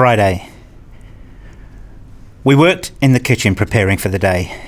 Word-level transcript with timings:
Friday. 0.00 0.48
We 2.42 2.54
worked 2.54 2.90
in 3.02 3.12
the 3.12 3.20
kitchen 3.20 3.54
preparing 3.54 3.98
for 3.98 4.08
the 4.08 4.18
day. 4.18 4.58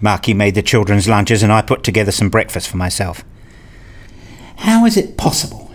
Maki 0.00 0.34
made 0.34 0.54
the 0.54 0.62
children's 0.62 1.06
lunches 1.06 1.42
and 1.42 1.52
I 1.52 1.60
put 1.60 1.82
together 1.82 2.10
some 2.10 2.30
breakfast 2.30 2.70
for 2.70 2.78
myself. 2.78 3.22
How 4.56 4.86
is 4.86 4.96
it 4.96 5.18
possible 5.18 5.70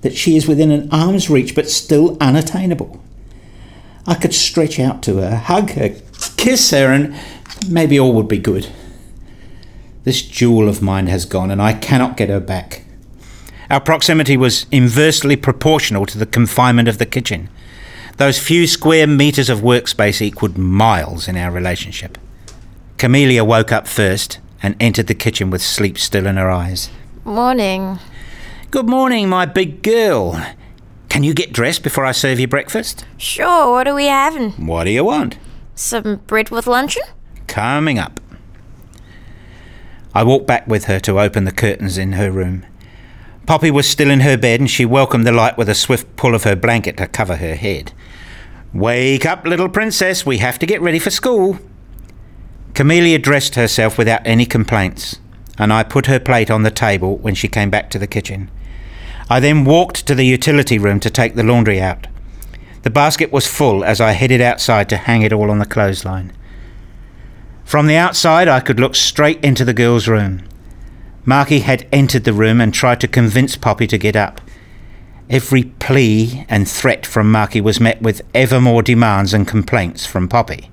that 0.00 0.16
she 0.16 0.34
is 0.34 0.48
within 0.48 0.70
an 0.70 0.88
arm's 0.90 1.28
reach 1.28 1.54
but 1.54 1.68
still 1.68 2.16
unattainable? 2.22 3.04
I 4.06 4.14
could 4.14 4.32
stretch 4.32 4.80
out 4.80 5.02
to 5.02 5.18
her, 5.18 5.36
hug 5.36 5.72
her, 5.72 5.94
kiss 6.38 6.70
her, 6.70 6.90
and 6.90 7.20
maybe 7.68 8.00
all 8.00 8.14
would 8.14 8.28
be 8.28 8.38
good. 8.38 8.72
This 10.04 10.22
jewel 10.22 10.70
of 10.70 10.80
mine 10.80 11.08
has 11.08 11.26
gone 11.26 11.50
and 11.50 11.60
I 11.60 11.74
cannot 11.74 12.16
get 12.16 12.30
her 12.30 12.40
back. 12.40 12.86
Our 13.68 13.80
proximity 13.82 14.38
was 14.38 14.64
inversely 14.72 15.36
proportional 15.36 16.06
to 16.06 16.16
the 16.16 16.24
confinement 16.24 16.88
of 16.88 16.96
the 16.96 17.04
kitchen. 17.04 17.50
Those 18.18 18.36
few 18.36 18.66
square 18.66 19.06
metres 19.06 19.48
of 19.48 19.60
workspace 19.60 20.20
equaled 20.20 20.58
miles 20.58 21.28
in 21.28 21.36
our 21.36 21.52
relationship. 21.52 22.18
Camellia 22.96 23.44
woke 23.44 23.70
up 23.70 23.86
first 23.86 24.40
and 24.60 24.74
entered 24.80 25.06
the 25.06 25.14
kitchen 25.14 25.50
with 25.50 25.62
sleep 25.62 25.96
still 25.96 26.26
in 26.26 26.36
her 26.36 26.50
eyes. 26.50 26.90
Morning. 27.24 28.00
Good 28.72 28.88
morning, 28.88 29.28
my 29.28 29.46
big 29.46 29.84
girl. 29.84 30.44
Can 31.08 31.22
you 31.22 31.32
get 31.32 31.52
dressed 31.52 31.84
before 31.84 32.04
I 32.04 32.10
serve 32.10 32.40
you 32.40 32.48
breakfast? 32.48 33.04
Sure, 33.18 33.70
what 33.70 33.86
are 33.86 33.94
we 33.94 34.06
having? 34.06 34.50
What 34.66 34.84
do 34.84 34.90
you 34.90 35.04
want? 35.04 35.38
Some 35.76 36.16
bread 36.26 36.50
with 36.50 36.66
luncheon? 36.66 37.04
Coming 37.46 38.00
up. 38.00 38.20
I 40.12 40.24
walked 40.24 40.48
back 40.48 40.66
with 40.66 40.86
her 40.86 40.98
to 41.00 41.20
open 41.20 41.44
the 41.44 41.52
curtains 41.52 41.96
in 41.96 42.14
her 42.14 42.32
room. 42.32 42.66
Poppy 43.46 43.70
was 43.70 43.88
still 43.88 44.10
in 44.10 44.20
her 44.20 44.36
bed 44.36 44.60
and 44.60 44.68
she 44.68 44.84
welcomed 44.84 45.26
the 45.26 45.32
light 45.32 45.56
with 45.56 45.70
a 45.70 45.74
swift 45.74 46.16
pull 46.16 46.34
of 46.34 46.42
her 46.42 46.56
blanket 46.56 46.96
to 46.98 47.06
cover 47.06 47.36
her 47.36 47.54
head. 47.54 47.92
Wake 48.74 49.24
up, 49.24 49.46
little 49.46 49.68
princess, 49.68 50.26
we 50.26 50.38
have 50.38 50.58
to 50.58 50.66
get 50.66 50.82
ready 50.82 50.98
for 50.98 51.10
school. 51.10 51.58
Camellia 52.74 53.18
dressed 53.18 53.54
herself 53.54 53.96
without 53.96 54.20
any 54.26 54.44
complaints, 54.44 55.20
and 55.56 55.72
I 55.72 55.82
put 55.82 56.06
her 56.06 56.20
plate 56.20 56.50
on 56.50 56.64
the 56.64 56.70
table 56.70 57.16
when 57.16 57.34
she 57.34 57.48
came 57.48 57.70
back 57.70 57.88
to 57.90 57.98
the 57.98 58.06
kitchen. 58.06 58.50
I 59.30 59.40
then 59.40 59.64
walked 59.64 60.06
to 60.06 60.14
the 60.14 60.24
utility 60.24 60.78
room 60.78 61.00
to 61.00 61.10
take 61.10 61.34
the 61.34 61.42
laundry 61.42 61.80
out. 61.80 62.06
The 62.82 62.90
basket 62.90 63.32
was 63.32 63.46
full 63.46 63.82
as 63.84 64.00
I 64.00 64.12
headed 64.12 64.40
outside 64.40 64.88
to 64.90 64.96
hang 64.98 65.22
it 65.22 65.32
all 65.32 65.50
on 65.50 65.58
the 65.58 65.66
clothesline. 65.66 66.32
From 67.64 67.86
the 67.86 67.96
outside, 67.96 68.48
I 68.48 68.60
could 68.60 68.78
look 68.78 68.94
straight 68.94 69.42
into 69.42 69.64
the 69.64 69.74
girls' 69.74 70.08
room. 70.08 70.42
Maki 71.26 71.62
had 71.62 71.86
entered 71.92 72.24
the 72.24 72.32
room 72.32 72.60
and 72.60 72.72
tried 72.72 73.00
to 73.00 73.08
convince 73.08 73.56
Poppy 73.56 73.86
to 73.86 73.98
get 73.98 74.16
up. 74.16 74.40
Every 75.30 75.64
plea 75.64 76.46
and 76.48 76.66
threat 76.66 77.04
from 77.04 77.30
Maki 77.30 77.60
was 77.60 77.80
met 77.80 78.00
with 78.00 78.22
ever 78.34 78.60
more 78.60 78.82
demands 78.82 79.34
and 79.34 79.46
complaints 79.46 80.06
from 80.06 80.26
Poppy. 80.26 80.70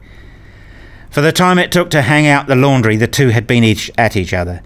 For 1.09 1.21
the 1.21 1.31
time 1.33 1.59
it 1.59 1.71
took 1.71 1.89
to 1.89 2.01
hang 2.01 2.27
out 2.27 2.47
the 2.47 2.55
laundry, 2.55 2.95
the 2.95 3.07
two 3.07 3.29
had 3.29 3.47
been 3.47 3.63
each 3.63 3.91
at 3.97 4.15
each 4.15 4.33
other. 4.33 4.61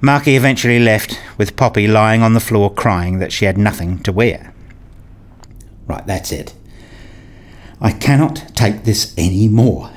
Maki 0.00 0.36
eventually 0.36 0.78
left, 0.78 1.20
with 1.36 1.56
Poppy 1.56 1.86
lying 1.86 2.22
on 2.22 2.34
the 2.34 2.40
floor 2.40 2.72
crying 2.72 3.18
that 3.18 3.32
she 3.32 3.44
had 3.44 3.58
nothing 3.58 3.98
to 4.04 4.12
wear. 4.12 4.54
Right, 5.86 6.06
that's 6.06 6.32
it. 6.32 6.54
I 7.80 7.92
cannot 7.92 8.54
take 8.54 8.84
this 8.84 9.12
any 9.18 9.48
more. 9.48 9.90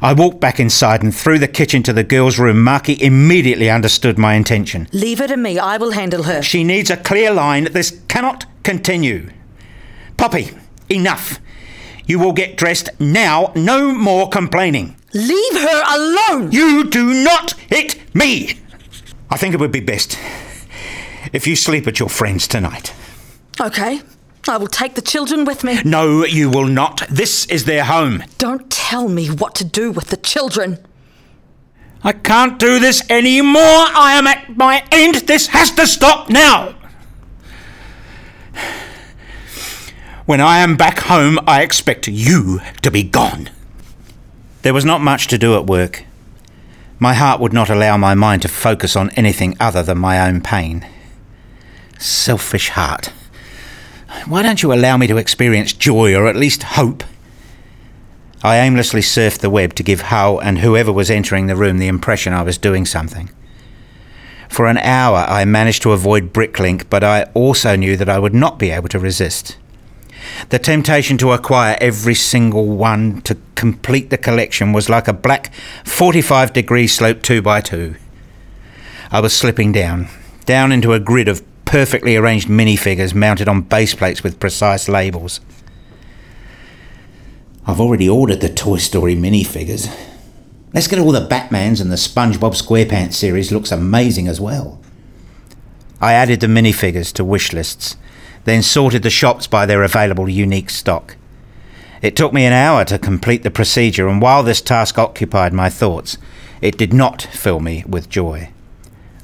I 0.00 0.12
walked 0.12 0.40
back 0.40 0.58
inside 0.58 1.02
and 1.02 1.14
through 1.14 1.38
the 1.38 1.48
kitchen 1.48 1.82
to 1.84 1.92
the 1.92 2.04
girls' 2.04 2.38
room. 2.38 2.58
Maki 2.58 2.98
immediately 3.00 3.70
understood 3.70 4.18
my 4.18 4.34
intention. 4.34 4.88
Leave 4.92 5.18
her 5.18 5.28
to 5.28 5.36
me. 5.36 5.58
I 5.58 5.76
will 5.76 5.92
handle 5.92 6.24
her. 6.24 6.42
She 6.42 6.64
needs 6.64 6.90
a 6.90 6.96
clear 6.96 7.32
line. 7.32 7.64
This 7.72 8.00
cannot 8.08 8.46
continue. 8.62 9.30
Poppy, 10.16 10.50
enough. 10.88 11.38
You 12.06 12.18
will 12.18 12.32
get 12.32 12.56
dressed 12.56 12.90
now. 13.00 13.52
No 13.54 13.92
more 13.92 14.28
complaining. 14.28 14.96
Leave 15.12 15.54
her 15.54 15.82
alone! 15.94 16.52
You 16.52 16.88
do 16.90 17.24
not 17.24 17.52
hit 17.70 18.14
me! 18.14 18.60
I 19.30 19.36
think 19.36 19.54
it 19.54 19.60
would 19.60 19.72
be 19.72 19.80
best 19.80 20.18
if 21.32 21.46
you 21.46 21.56
sleep 21.56 21.86
at 21.86 21.98
your 21.98 22.08
friend's 22.08 22.46
tonight. 22.46 22.92
Okay. 23.60 24.00
I 24.48 24.56
will 24.56 24.66
take 24.66 24.94
the 24.94 25.02
children 25.02 25.44
with 25.44 25.64
me. 25.64 25.80
No, 25.84 26.24
you 26.24 26.50
will 26.50 26.66
not. 26.68 27.02
This 27.10 27.46
is 27.46 27.64
their 27.64 27.84
home. 27.84 28.24
Don't 28.38 28.70
tell 28.70 29.08
me 29.08 29.28
what 29.28 29.54
to 29.56 29.64
do 29.64 29.90
with 29.90 30.08
the 30.08 30.16
children. 30.16 30.78
I 32.02 32.12
can't 32.12 32.58
do 32.58 32.78
this 32.78 33.08
anymore. 33.10 33.60
I 33.62 34.14
am 34.16 34.26
at 34.26 34.56
my 34.56 34.84
end. 34.92 35.16
This 35.26 35.48
has 35.48 35.70
to 35.72 35.86
stop 35.86 36.30
now. 36.30 36.74
When 40.26 40.40
I 40.40 40.58
am 40.58 40.76
back 40.76 40.98
home, 41.00 41.38
I 41.46 41.62
expect 41.62 42.08
you 42.08 42.60
to 42.82 42.90
be 42.90 43.02
gone. 43.02 43.50
There 44.62 44.74
was 44.74 44.84
not 44.84 45.00
much 45.00 45.28
to 45.28 45.38
do 45.38 45.54
at 45.54 45.66
work. 45.66 46.04
My 46.98 47.14
heart 47.14 47.40
would 47.40 47.52
not 47.52 47.70
allow 47.70 47.96
my 47.96 48.14
mind 48.14 48.42
to 48.42 48.48
focus 48.48 48.96
on 48.96 49.10
anything 49.10 49.56
other 49.60 49.82
than 49.82 49.98
my 49.98 50.18
own 50.26 50.40
pain. 50.40 50.86
Selfish 51.98 52.70
heart. 52.70 53.12
Why 54.24 54.42
don't 54.42 54.62
you 54.62 54.72
allow 54.72 54.96
me 54.96 55.06
to 55.06 55.18
experience 55.18 55.72
joy 55.72 56.14
or 56.14 56.26
at 56.26 56.36
least 56.36 56.62
hope? 56.62 57.04
I 58.42 58.58
aimlessly 58.58 59.00
surfed 59.00 59.40
the 59.40 59.50
web 59.50 59.74
to 59.74 59.82
give 59.82 60.02
Hal 60.02 60.38
and 60.38 60.58
whoever 60.58 60.92
was 60.92 61.10
entering 61.10 61.46
the 61.46 61.56
room 61.56 61.78
the 61.78 61.88
impression 61.88 62.32
I 62.32 62.42
was 62.42 62.58
doing 62.58 62.86
something. 62.86 63.30
For 64.48 64.66
an 64.66 64.78
hour 64.78 65.26
I 65.28 65.44
managed 65.44 65.82
to 65.82 65.92
avoid 65.92 66.32
Bricklink, 66.32 66.88
but 66.88 67.04
I 67.04 67.24
also 67.34 67.76
knew 67.76 67.96
that 67.96 68.08
I 68.08 68.18
would 68.18 68.34
not 68.34 68.58
be 68.58 68.70
able 68.70 68.88
to 68.88 68.98
resist. 68.98 69.56
The 70.48 70.58
temptation 70.58 71.18
to 71.18 71.32
acquire 71.32 71.76
every 71.80 72.14
single 72.14 72.66
one 72.66 73.20
to 73.22 73.36
complete 73.54 74.10
the 74.10 74.18
collection 74.18 74.72
was 74.72 74.88
like 74.88 75.08
a 75.08 75.12
black 75.12 75.52
45 75.84 76.52
degree 76.52 76.86
slope 76.86 77.22
2 77.22 77.42
by 77.42 77.60
2 77.60 77.96
I 79.10 79.20
was 79.20 79.36
slipping 79.36 79.72
down, 79.72 80.08
down 80.46 80.72
into 80.72 80.92
a 80.92 81.00
grid 81.00 81.28
of 81.28 81.42
perfectly 81.66 82.16
arranged 82.16 82.48
minifigures 82.48 83.14
mounted 83.14 83.48
on 83.48 83.60
base 83.60 83.94
plates 83.94 84.22
with 84.22 84.40
precise 84.40 84.88
labels. 84.88 85.40
I've 87.66 87.80
already 87.80 88.08
ordered 88.08 88.40
the 88.40 88.48
Toy 88.48 88.78
Story 88.78 89.14
minifigures. 89.14 89.92
Let's 90.72 90.86
get 90.86 90.98
all 90.98 91.12
the 91.12 91.26
Batmans 91.26 91.80
and 91.80 91.90
the 91.90 91.96
SpongeBob 91.96 92.54
SquarePants 92.54 93.14
series 93.14 93.50
looks 93.50 93.72
amazing 93.72 94.28
as 94.28 94.40
well. 94.40 94.80
I 96.00 96.12
added 96.12 96.40
the 96.40 96.46
minifigures 96.46 97.12
to 97.14 97.24
wish 97.24 97.52
lists, 97.52 97.96
then 98.44 98.62
sorted 98.62 99.02
the 99.02 99.10
shops 99.10 99.46
by 99.46 99.66
their 99.66 99.82
available 99.82 100.28
unique 100.28 100.70
stock. 100.70 101.16
It 102.02 102.14
took 102.14 102.32
me 102.32 102.44
an 102.44 102.52
hour 102.52 102.84
to 102.84 102.98
complete 102.98 103.42
the 103.42 103.50
procedure, 103.50 104.06
and 104.06 104.22
while 104.22 104.42
this 104.42 104.60
task 104.60 104.98
occupied 104.98 105.52
my 105.52 105.68
thoughts, 105.68 106.18
it 106.60 106.78
did 106.78 106.92
not 106.92 107.22
fill 107.22 107.58
me 107.58 107.82
with 107.86 108.08
joy. 108.08 108.50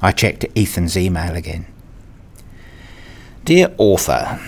I 0.01 0.11
checked 0.11 0.45
Ethan's 0.55 0.97
email 0.97 1.35
again. 1.35 1.65
Dear 3.45 3.73
author, 3.77 4.39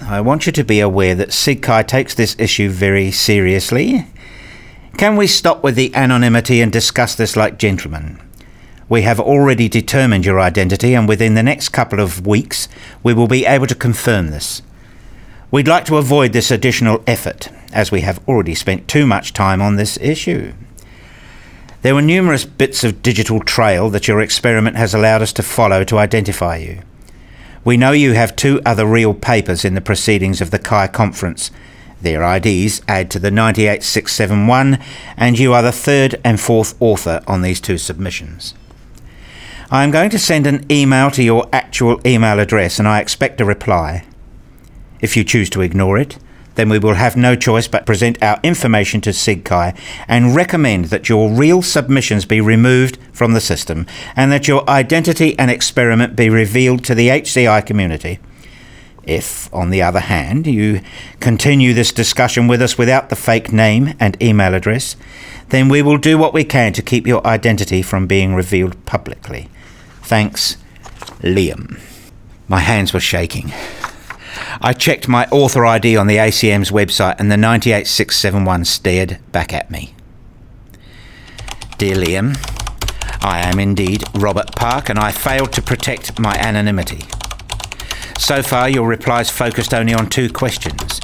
I 0.00 0.22
want 0.22 0.46
you 0.46 0.52
to 0.52 0.64
be 0.64 0.80
aware 0.80 1.14
that 1.14 1.32
SIGCHI 1.32 1.86
takes 1.86 2.14
this 2.14 2.34
issue 2.38 2.70
very 2.70 3.10
seriously. 3.10 4.06
Can 4.96 5.16
we 5.16 5.26
stop 5.26 5.62
with 5.62 5.74
the 5.74 5.94
anonymity 5.94 6.62
and 6.62 6.72
discuss 6.72 7.14
this 7.14 7.36
like 7.36 7.58
gentlemen? 7.58 8.18
We 8.88 9.02
have 9.02 9.20
already 9.20 9.68
determined 9.68 10.24
your 10.24 10.40
identity, 10.40 10.94
and 10.94 11.06
within 11.06 11.34
the 11.34 11.42
next 11.42 11.68
couple 11.68 12.00
of 12.00 12.26
weeks, 12.26 12.70
we 13.02 13.12
will 13.12 13.26
be 13.26 13.44
able 13.44 13.66
to 13.66 13.74
confirm 13.74 14.28
this. 14.28 14.62
We'd 15.50 15.68
like 15.68 15.84
to 15.84 15.98
avoid 15.98 16.32
this 16.32 16.50
additional 16.50 17.04
effort, 17.06 17.50
as 17.70 17.92
we 17.92 18.00
have 18.00 18.26
already 18.26 18.54
spent 18.54 18.88
too 18.88 19.06
much 19.06 19.34
time 19.34 19.60
on 19.60 19.76
this 19.76 19.98
issue. 19.98 20.54
There 21.82 21.94
were 21.94 22.00
numerous 22.00 22.46
bits 22.46 22.82
of 22.82 23.02
digital 23.02 23.40
trail 23.40 23.90
that 23.90 24.08
your 24.08 24.22
experiment 24.22 24.78
has 24.78 24.94
allowed 24.94 25.20
us 25.20 25.34
to 25.34 25.42
follow 25.42 25.84
to 25.84 25.98
identify 25.98 26.56
you. 26.56 26.80
We 27.68 27.76
know 27.76 27.92
you 27.92 28.14
have 28.14 28.34
two 28.34 28.62
other 28.64 28.86
real 28.86 29.12
papers 29.12 29.62
in 29.62 29.74
the 29.74 29.82
proceedings 29.82 30.40
of 30.40 30.50
the 30.50 30.58
Chi 30.58 30.86
conference. 30.86 31.50
Their 32.00 32.22
IDs 32.22 32.80
add 32.88 33.10
to 33.10 33.18
the 33.18 33.30
98671, 33.30 34.78
and 35.18 35.38
you 35.38 35.52
are 35.52 35.60
the 35.60 35.70
third 35.70 36.18
and 36.24 36.40
fourth 36.40 36.80
author 36.80 37.22
on 37.26 37.42
these 37.42 37.60
two 37.60 37.76
submissions. 37.76 38.54
I 39.70 39.84
am 39.84 39.90
going 39.90 40.08
to 40.08 40.18
send 40.18 40.46
an 40.46 40.64
email 40.72 41.10
to 41.10 41.22
your 41.22 41.46
actual 41.52 42.00
email 42.06 42.40
address, 42.40 42.78
and 42.78 42.88
I 42.88 43.00
expect 43.00 43.38
a 43.38 43.44
reply. 43.44 44.06
If 45.02 45.14
you 45.14 45.22
choose 45.22 45.50
to 45.50 45.60
ignore 45.60 45.98
it, 45.98 46.16
then 46.58 46.68
we 46.68 46.78
will 46.80 46.94
have 46.94 47.16
no 47.16 47.36
choice 47.36 47.68
but 47.68 47.86
present 47.86 48.20
our 48.20 48.40
information 48.42 49.00
to 49.00 49.10
SIGCHI 49.10 49.78
and 50.08 50.34
recommend 50.34 50.86
that 50.86 51.08
your 51.08 51.30
real 51.30 51.62
submissions 51.62 52.24
be 52.24 52.40
removed 52.40 52.98
from 53.12 53.32
the 53.32 53.40
system 53.40 53.86
and 54.16 54.32
that 54.32 54.48
your 54.48 54.68
identity 54.68 55.38
and 55.38 55.52
experiment 55.52 56.16
be 56.16 56.28
revealed 56.28 56.82
to 56.82 56.96
the 56.96 57.10
HCI 57.10 57.64
community. 57.64 58.18
If, 59.04 59.48
on 59.54 59.70
the 59.70 59.82
other 59.82 60.00
hand, 60.00 60.48
you 60.48 60.80
continue 61.20 61.74
this 61.74 61.92
discussion 61.92 62.48
with 62.48 62.60
us 62.60 62.76
without 62.76 63.08
the 63.08 63.14
fake 63.14 63.52
name 63.52 63.94
and 64.00 64.20
email 64.20 64.52
address, 64.52 64.96
then 65.50 65.68
we 65.68 65.80
will 65.80 65.96
do 65.96 66.18
what 66.18 66.34
we 66.34 66.42
can 66.42 66.72
to 66.72 66.82
keep 66.82 67.06
your 67.06 67.24
identity 67.24 67.82
from 67.82 68.08
being 68.08 68.34
revealed 68.34 68.84
publicly. 68.84 69.48
Thanks, 70.02 70.56
Liam. 71.20 71.80
My 72.48 72.58
hands 72.58 72.92
were 72.92 72.98
shaking. 72.98 73.52
I 74.60 74.72
checked 74.72 75.08
my 75.08 75.26
author 75.26 75.64
ID 75.66 75.96
on 75.96 76.06
the 76.06 76.16
ACM's 76.16 76.70
website 76.70 77.18
and 77.18 77.30
the 77.30 77.36
98671 77.36 78.64
stared 78.64 79.18
back 79.32 79.52
at 79.52 79.70
me. 79.70 79.94
Dear 81.76 81.96
Liam, 81.96 82.36
I 83.22 83.40
am 83.40 83.58
indeed 83.58 84.04
Robert 84.14 84.56
Park 84.56 84.88
and 84.88 84.98
I 84.98 85.12
failed 85.12 85.52
to 85.52 85.62
protect 85.62 86.18
my 86.18 86.34
anonymity. 86.36 87.04
So 88.18 88.42
far, 88.42 88.68
your 88.68 88.88
replies 88.88 89.30
focused 89.30 89.72
only 89.72 89.94
on 89.94 90.08
two 90.08 90.30
questions. 90.30 91.00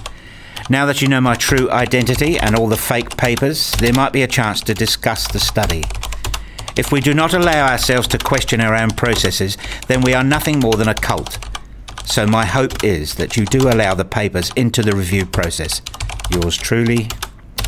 Now 0.71 0.87
that 0.87 1.03
you 1.03 1.09
know 1.09 1.21
my 1.21 1.35
true 1.35 1.71
identity 1.71 2.39
and 2.39 2.57
all 2.57 2.67
the 2.67 2.77
fake 2.77 3.17
papers, 3.17 3.73
there 3.73 3.93
might 3.93 4.13
be 4.13 4.23
a 4.23 4.27
chance 4.27 4.63
to 4.63 4.75
discuss 4.75 5.29
the 5.29 5.39
study. 5.39 5.85
If 6.77 6.91
we 6.91 7.01
do 7.01 7.15
not 7.15 7.35
allow 7.35 7.69
ourselves 7.69 8.09
to 8.09 8.19
question 8.19 8.61
our 8.61 8.75
own 8.75 8.91
processes, 8.91 9.57
then 9.87 10.01
we 10.01 10.15
are 10.15 10.25
nothing 10.25 10.59
more 10.59 10.75
than 10.75 10.89
a 10.89 10.95
cult. 10.95 11.39
So 12.05 12.27
my 12.27 12.45
hope 12.45 12.85
is 12.85 13.15
that 13.17 13.37
you 13.37 13.47
do 13.47 13.69
allow 13.69 13.95
the 13.95 14.05
papers 14.05 14.53
into 14.55 14.83
the 14.83 14.95
review 14.95 15.27
process. 15.27 15.83
Yours 16.31 16.57
truly, 16.57 17.09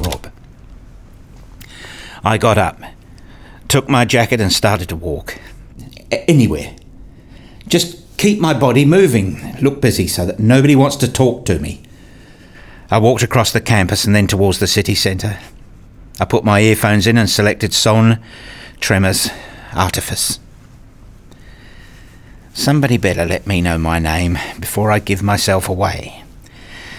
Rob. 0.01 0.31
I 2.23 2.39
got 2.39 2.59
up, 2.59 2.81
took 3.69 3.89
my 3.89 4.05
jacket, 4.05 4.41
and 4.41 4.53
started 4.53 4.89
to 4.91 4.97
walk. 4.97 5.39
Anywhere. 6.11 6.77
Just 7.67 8.19
keep 8.19 8.39
my 8.39 8.55
body 8.55 8.85
moving, 8.85 9.57
look 9.61 9.81
busy 9.81 10.07
so 10.07 10.25
that 10.27 10.39
nobody 10.39 10.77
wants 10.77 10.97
to 10.97 11.11
talk 11.11 11.45
to 11.47 11.59
me. 11.59 11.83
I 12.91 12.99
walked 12.99 13.23
across 13.23 13.53
the 13.53 13.61
campus 13.61 14.05
and 14.05 14.15
then 14.15 14.27
towards 14.27 14.59
the 14.59 14.67
city 14.67 14.95
centre. 14.95 15.39
I 16.21 16.25
put 16.25 16.45
my 16.45 16.61
earphones 16.61 17.07
in 17.07 17.19
and 17.19 17.29
selected 17.29 17.75
SOHN, 17.75 18.23
Tremors, 18.81 19.29
Artifice. 19.73 20.39
Somebody 22.57 22.97
better 22.97 23.27
let 23.27 23.47
me 23.47 23.61
know 23.61 23.77
my 23.77 23.99
name 23.99 24.39
before 24.59 24.91
I 24.91 24.99
give 24.99 25.23
myself 25.23 25.69
away. 25.69 26.25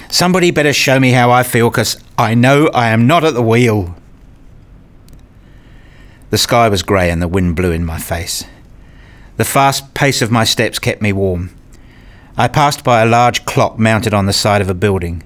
Somebody 0.07 0.51
better 0.51 0.71
show 0.71 0.99
me 0.99 1.09
how 1.11 1.31
I 1.31 1.41
feel, 1.41 1.71
because 1.71 1.97
I 2.15 2.35
know 2.35 2.67
I 2.67 2.89
am 2.89 3.07
not 3.07 3.23
at 3.23 3.33
the 3.33 3.41
wheel. 3.41 3.95
The 6.29 6.37
sky 6.37 6.69
was 6.69 6.83
grey 6.83 7.09
and 7.09 7.23
the 7.23 7.27
wind 7.27 7.55
blew 7.55 7.71
in 7.71 7.83
my 7.83 7.97
face. 7.97 8.43
The 9.37 9.45
fast 9.45 9.95
pace 9.95 10.21
of 10.21 10.29
my 10.29 10.43
steps 10.43 10.77
kept 10.77 11.01
me 11.01 11.11
warm. 11.11 11.49
I 12.37 12.47
passed 12.47 12.83
by 12.83 13.01
a 13.01 13.07
large 13.07 13.43
clock 13.45 13.79
mounted 13.79 14.13
on 14.13 14.27
the 14.27 14.33
side 14.33 14.61
of 14.61 14.69
a 14.69 14.75
building. 14.75 15.23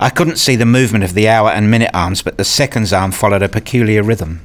I 0.00 0.10
couldn't 0.10 0.38
see 0.38 0.56
the 0.56 0.66
movement 0.66 1.04
of 1.04 1.14
the 1.14 1.28
hour 1.28 1.48
and 1.48 1.70
minute 1.70 1.92
arms, 1.94 2.22
but 2.22 2.38
the 2.38 2.44
seconds 2.44 2.92
arm 2.92 3.12
followed 3.12 3.42
a 3.42 3.48
peculiar 3.48 4.02
rhythm. 4.02 4.40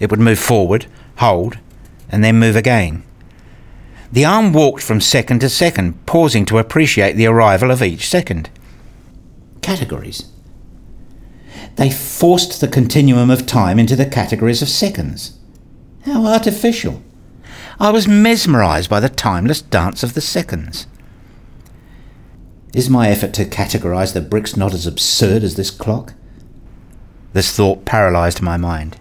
It 0.00 0.10
would 0.10 0.20
move 0.20 0.38
forward, 0.38 0.86
hold, 1.18 1.58
and 2.08 2.24
then 2.24 2.38
move 2.38 2.56
again. 2.56 3.02
The 4.10 4.24
arm 4.24 4.52
walked 4.52 4.82
from 4.82 5.00
second 5.00 5.40
to 5.40 5.48
second, 5.48 6.06
pausing 6.06 6.44
to 6.46 6.58
appreciate 6.58 7.14
the 7.14 7.26
arrival 7.26 7.70
of 7.70 7.82
each 7.82 8.08
second. 8.08 8.48
Categories. 9.60 10.30
They 11.76 11.90
forced 11.90 12.60
the 12.60 12.68
continuum 12.68 13.30
of 13.30 13.46
time 13.46 13.78
into 13.78 13.96
the 13.96 14.06
categories 14.06 14.62
of 14.62 14.68
seconds. 14.68 15.38
How 16.04 16.26
artificial. 16.26 17.02
I 17.78 17.90
was 17.90 18.08
mesmerised 18.08 18.90
by 18.90 19.00
the 19.00 19.08
timeless 19.08 19.62
dance 19.62 20.02
of 20.02 20.14
the 20.14 20.20
seconds. 20.20 20.86
Is 22.74 22.90
my 22.90 23.08
effort 23.08 23.32
to 23.34 23.44
categorise 23.44 24.14
the 24.14 24.20
bricks 24.20 24.56
not 24.56 24.74
as 24.74 24.86
absurd 24.86 25.42
as 25.42 25.56
this 25.56 25.70
clock? 25.70 26.14
This 27.32 27.54
thought 27.54 27.84
paralysed 27.84 28.42
my 28.42 28.56
mind. 28.56 28.98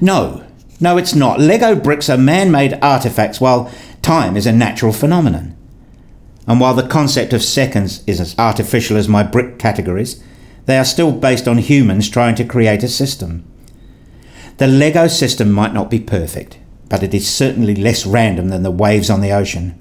No, 0.00 0.44
no, 0.80 0.98
it's 0.98 1.14
not. 1.14 1.40
Lego 1.40 1.74
bricks 1.74 2.10
are 2.10 2.18
man 2.18 2.50
made 2.50 2.72
artefacts, 2.72 3.40
while 3.40 3.70
time 4.04 4.36
is 4.36 4.46
a 4.46 4.52
natural 4.52 4.92
phenomenon. 4.92 5.56
And 6.46 6.60
while 6.60 6.74
the 6.74 6.86
concept 6.86 7.32
of 7.32 7.42
seconds 7.42 8.04
is 8.06 8.20
as 8.20 8.38
artificial 8.38 8.98
as 8.98 9.08
my 9.08 9.22
brick 9.22 9.58
categories, 9.58 10.22
they 10.66 10.76
are 10.76 10.84
still 10.84 11.10
based 11.10 11.48
on 11.48 11.58
humans 11.58 12.10
trying 12.10 12.34
to 12.36 12.44
create 12.44 12.82
a 12.82 12.88
system. 12.88 13.44
The 14.58 14.66
Lego 14.66 15.08
system 15.08 15.50
might 15.50 15.72
not 15.72 15.90
be 15.90 15.98
perfect, 15.98 16.58
but 16.90 17.02
it 17.02 17.14
is 17.14 17.26
certainly 17.26 17.74
less 17.74 18.04
random 18.04 18.50
than 18.50 18.62
the 18.62 18.70
waves 18.70 19.08
on 19.08 19.22
the 19.22 19.32
ocean. 19.32 19.76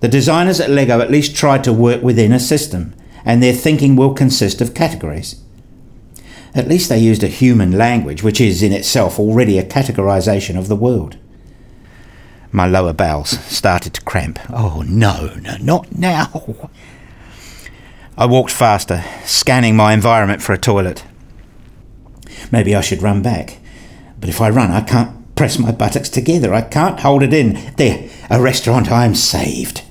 The 0.00 0.08
designers 0.08 0.60
at 0.60 0.70
Lego 0.70 1.00
at 1.00 1.10
least 1.10 1.36
tried 1.36 1.62
to 1.64 1.72
work 1.72 2.02
within 2.02 2.32
a 2.32 2.40
system, 2.40 2.94
and 3.24 3.40
their 3.40 3.52
thinking 3.52 3.94
will 3.94 4.12
consist 4.12 4.60
of 4.60 4.74
categories. 4.74 5.40
At 6.52 6.68
least 6.68 6.88
they 6.88 6.98
used 6.98 7.22
a 7.22 7.28
human 7.28 7.78
language, 7.78 8.24
which 8.24 8.40
is 8.40 8.62
in 8.62 8.72
itself 8.72 9.20
already 9.20 9.56
a 9.56 9.64
categorization 9.64 10.58
of 10.58 10.66
the 10.66 10.76
world. 10.76 11.16
My 12.52 12.66
lower 12.66 12.92
bowels 12.92 13.30
started 13.30 13.94
to 13.94 14.00
cramp. 14.02 14.38
Oh, 14.52 14.82
no, 14.86 15.34
no, 15.40 15.56
not 15.58 15.96
now. 15.96 16.68
I 18.18 18.26
walked 18.26 18.50
faster, 18.50 19.04
scanning 19.24 19.76
my 19.76 19.92
environment 19.92 20.42
for 20.42 20.52
a 20.52 20.58
toilet. 20.58 21.04
Maybe 22.50 22.74
I 22.74 22.80
should 22.80 23.02
run 23.02 23.22
back. 23.22 23.58
But 24.18 24.28
if 24.28 24.40
I 24.40 24.50
run, 24.50 24.72
I 24.72 24.80
can't 24.80 25.34
press 25.36 25.58
my 25.58 25.72
buttocks 25.72 26.08
together. 26.08 26.52
I 26.52 26.62
can't 26.62 27.00
hold 27.00 27.22
it 27.22 27.32
in. 27.32 27.72
There, 27.76 28.10
a 28.28 28.40
restaurant, 28.42 28.90
I 28.90 29.04
am 29.04 29.14
saved. 29.14 29.82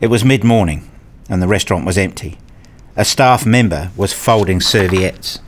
It 0.00 0.08
was 0.08 0.24
mid 0.24 0.44
morning, 0.44 0.88
and 1.28 1.42
the 1.42 1.48
restaurant 1.48 1.86
was 1.86 1.98
empty. 1.98 2.38
A 2.94 3.04
staff 3.04 3.46
member 3.46 3.90
was 3.96 4.12
folding 4.12 4.60
serviettes. 4.60 5.40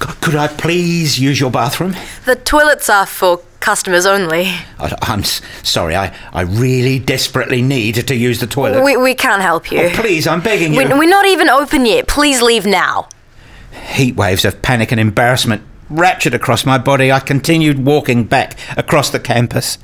Could 0.00 0.34
I 0.34 0.48
please 0.48 1.18
use 1.18 1.38
your 1.38 1.50
bathroom? 1.50 1.94
The 2.24 2.34
toilets 2.36 2.88
are 2.88 3.04
for 3.06 3.42
customers 3.60 4.06
only. 4.06 4.44
I, 4.78 4.96
I'm 5.02 5.20
s- 5.20 5.42
sorry, 5.62 5.94
I, 5.94 6.16
I 6.32 6.40
really 6.42 6.98
desperately 6.98 7.60
need 7.60 7.96
to 8.06 8.14
use 8.16 8.40
the 8.40 8.46
toilet. 8.46 8.82
We, 8.82 8.96
we 8.96 9.14
can't 9.14 9.42
help 9.42 9.70
you. 9.70 9.80
Oh, 9.82 9.90
please, 9.90 10.26
I'm 10.26 10.40
begging 10.40 10.72
you. 10.72 10.78
We- 10.88 10.94
We're 11.00 11.08
not 11.10 11.26
even 11.26 11.50
open 11.50 11.84
yet. 11.84 12.06
Please 12.08 12.40
leave 12.40 12.64
now. 12.64 13.08
Heat 13.92 14.16
waves 14.16 14.44
of 14.46 14.62
panic 14.62 14.90
and 14.90 15.00
embarrassment 15.00 15.62
raptured 15.90 16.32
across 16.34 16.64
my 16.64 16.78
body. 16.78 17.12
I 17.12 17.20
continued 17.20 17.84
walking 17.84 18.24
back 18.24 18.56
across 18.78 19.10
the 19.10 19.20
campus. 19.20 19.76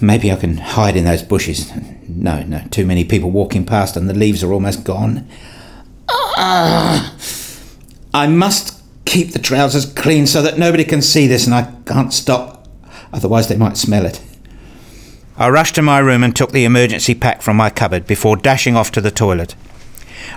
Maybe 0.00 0.32
I 0.32 0.36
can 0.36 0.56
hide 0.58 0.96
in 0.96 1.04
those 1.04 1.22
bushes. 1.22 1.70
No, 2.08 2.42
no, 2.44 2.62
too 2.70 2.86
many 2.86 3.04
people 3.04 3.30
walking 3.30 3.66
past 3.66 3.96
and 3.96 4.08
the 4.08 4.14
leaves 4.14 4.42
are 4.42 4.52
almost 4.52 4.84
gone. 4.84 5.28
Ah, 6.08 7.14
I 8.14 8.26
must 8.26 8.75
keep 9.06 9.32
the 9.32 9.38
trousers 9.38 9.86
clean 9.86 10.26
so 10.26 10.42
that 10.42 10.58
nobody 10.58 10.84
can 10.84 11.00
see 11.00 11.26
this 11.26 11.46
and 11.46 11.54
I 11.54 11.72
can't 11.86 12.12
stop, 12.12 12.68
otherwise, 13.12 13.48
they 13.48 13.56
might 13.56 13.78
smell 13.78 14.04
it. 14.04 14.20
I 15.38 15.48
rushed 15.48 15.74
to 15.76 15.82
my 15.82 15.98
room 15.98 16.22
and 16.24 16.34
took 16.34 16.52
the 16.52 16.64
emergency 16.64 17.14
pack 17.14 17.42
from 17.42 17.56
my 17.56 17.70
cupboard 17.70 18.06
before 18.06 18.36
dashing 18.36 18.76
off 18.76 18.90
to 18.92 19.00
the 19.00 19.10
toilet. 19.10 19.54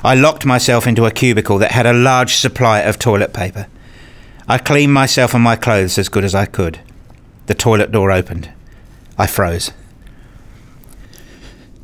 I 0.03 0.15
locked 0.15 0.45
myself 0.45 0.87
into 0.87 1.05
a 1.05 1.11
cubicle 1.11 1.57
that 1.57 1.71
had 1.71 1.85
a 1.85 1.93
large 1.93 2.35
supply 2.35 2.79
of 2.79 2.99
toilet 2.99 3.33
paper. 3.33 3.67
I 4.47 4.57
cleaned 4.57 4.93
myself 4.93 5.33
and 5.33 5.43
my 5.43 5.55
clothes 5.55 5.97
as 5.97 6.09
good 6.09 6.23
as 6.23 6.35
I 6.35 6.45
could. 6.45 6.79
The 7.47 7.53
toilet 7.53 7.91
door 7.91 8.11
opened. 8.11 8.51
I 9.17 9.27
froze. 9.27 9.71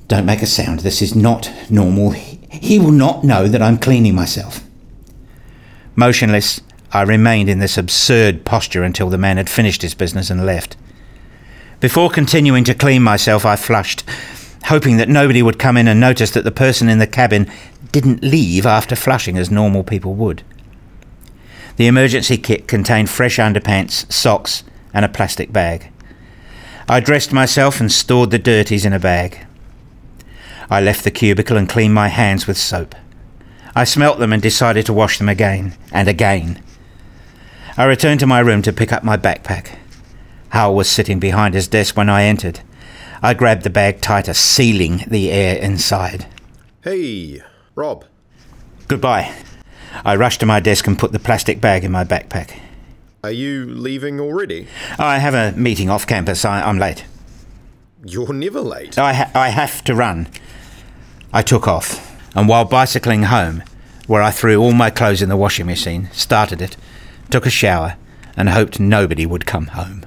Don't 0.07 0.25
make 0.25 0.41
a 0.41 0.45
sound. 0.45 0.81
This 0.81 1.01
is 1.01 1.15
not 1.15 1.51
normal. 1.69 2.11
He 2.11 2.79
will 2.79 2.91
not 2.91 3.23
know 3.23 3.47
that 3.47 3.61
I'm 3.61 3.77
cleaning 3.77 4.15
myself. 4.15 4.61
Motionless, 5.95 6.61
I 6.95 7.01
remained 7.01 7.49
in 7.49 7.59
this 7.59 7.77
absurd 7.77 8.45
posture 8.45 8.81
until 8.81 9.09
the 9.09 9.17
man 9.17 9.35
had 9.35 9.49
finished 9.49 9.81
his 9.81 9.93
business 9.93 10.29
and 10.29 10.45
left. 10.45 10.77
Before 11.81 12.09
continuing 12.09 12.63
to 12.63 12.73
clean 12.73 13.03
myself, 13.03 13.45
I 13.45 13.57
flushed, 13.57 14.05
hoping 14.67 14.95
that 14.95 15.09
nobody 15.09 15.41
would 15.41 15.59
come 15.59 15.75
in 15.75 15.89
and 15.89 15.99
notice 15.99 16.31
that 16.31 16.45
the 16.45 16.51
person 16.51 16.87
in 16.87 16.99
the 16.99 17.05
cabin 17.05 17.51
didn't 17.91 18.23
leave 18.23 18.65
after 18.65 18.95
flushing 18.95 19.37
as 19.37 19.51
normal 19.51 19.83
people 19.83 20.13
would. 20.13 20.43
The 21.75 21.87
emergency 21.87 22.37
kit 22.37 22.65
contained 22.65 23.09
fresh 23.09 23.39
underpants, 23.39 24.09
socks, 24.09 24.63
and 24.93 25.03
a 25.03 25.09
plastic 25.09 25.51
bag. 25.51 25.91
I 26.87 27.01
dressed 27.01 27.33
myself 27.33 27.81
and 27.81 27.91
stored 27.91 28.31
the 28.31 28.39
dirties 28.39 28.85
in 28.85 28.93
a 28.93 28.99
bag. 28.99 29.45
I 30.69 30.79
left 30.79 31.03
the 31.03 31.11
cubicle 31.11 31.57
and 31.57 31.67
cleaned 31.67 31.93
my 31.93 32.07
hands 32.07 32.47
with 32.47 32.57
soap. 32.57 32.95
I 33.75 33.83
smelt 33.83 34.17
them 34.17 34.31
and 34.31 34.41
decided 34.41 34.85
to 34.85 34.93
wash 34.93 35.17
them 35.17 35.27
again 35.27 35.75
and 35.91 36.07
again. 36.07 36.61
I 37.77 37.85
returned 37.85 38.21
to 38.21 38.27
my 38.27 38.39
room 38.39 38.61
to 38.61 38.71
pick 38.73 38.93
up 38.93 39.03
my 39.03 39.17
backpack. 39.17 39.77
Hal 40.49 40.73
was 40.73 40.89
sitting 40.89 41.19
behind 41.19 41.53
his 41.53 41.67
desk 41.67 41.97
when 41.97 42.09
I 42.09 42.23
entered. 42.23 42.61
I 43.21 43.33
grabbed 43.33 43.63
the 43.63 43.69
bag 43.69 43.99
tighter, 44.01 44.33
sealing 44.33 45.03
the 45.07 45.29
air 45.31 45.57
inside. 45.57 46.27
Hey, 46.83 47.41
Rob. 47.75 48.05
Goodbye. 48.87 49.33
I 50.05 50.15
rushed 50.15 50.39
to 50.41 50.45
my 50.45 50.59
desk 50.59 50.87
and 50.87 50.97
put 50.97 51.11
the 51.11 51.19
plastic 51.19 51.59
bag 51.59 51.83
in 51.83 51.91
my 51.91 52.03
backpack. 52.03 52.57
Are 53.23 53.31
you 53.31 53.65
leaving 53.65 54.19
already? 54.19 54.67
I 54.99 55.17
have 55.17 55.33
a 55.33 55.57
meeting 55.57 55.89
off 55.89 56.07
campus. 56.07 56.45
I, 56.45 56.61
I'm 56.61 56.77
late. 56.77 57.03
You're 58.05 58.33
never 58.33 58.61
late. 58.61 58.97
I, 58.97 59.13
ha- 59.13 59.31
I 59.33 59.49
have 59.49 59.83
to 59.85 59.95
run. 59.95 60.27
I 61.33 61.41
took 61.41 61.67
off, 61.67 62.15
and 62.35 62.47
while 62.47 62.65
bicycling 62.65 63.23
home, 63.23 63.63
where 64.07 64.21
I 64.21 64.31
threw 64.31 64.57
all 64.61 64.73
my 64.73 64.91
clothes 64.91 65.21
in 65.21 65.29
the 65.29 65.35
washing 65.35 65.65
machine, 65.65 66.09
started 66.13 66.61
it, 66.61 66.77
took 67.29 67.45
a 67.45 67.49
shower, 67.49 67.97
and 68.37 68.49
hoped 68.49 68.79
nobody 68.79 69.25
would 69.25 69.45
come 69.45 69.67
home. 69.67 70.05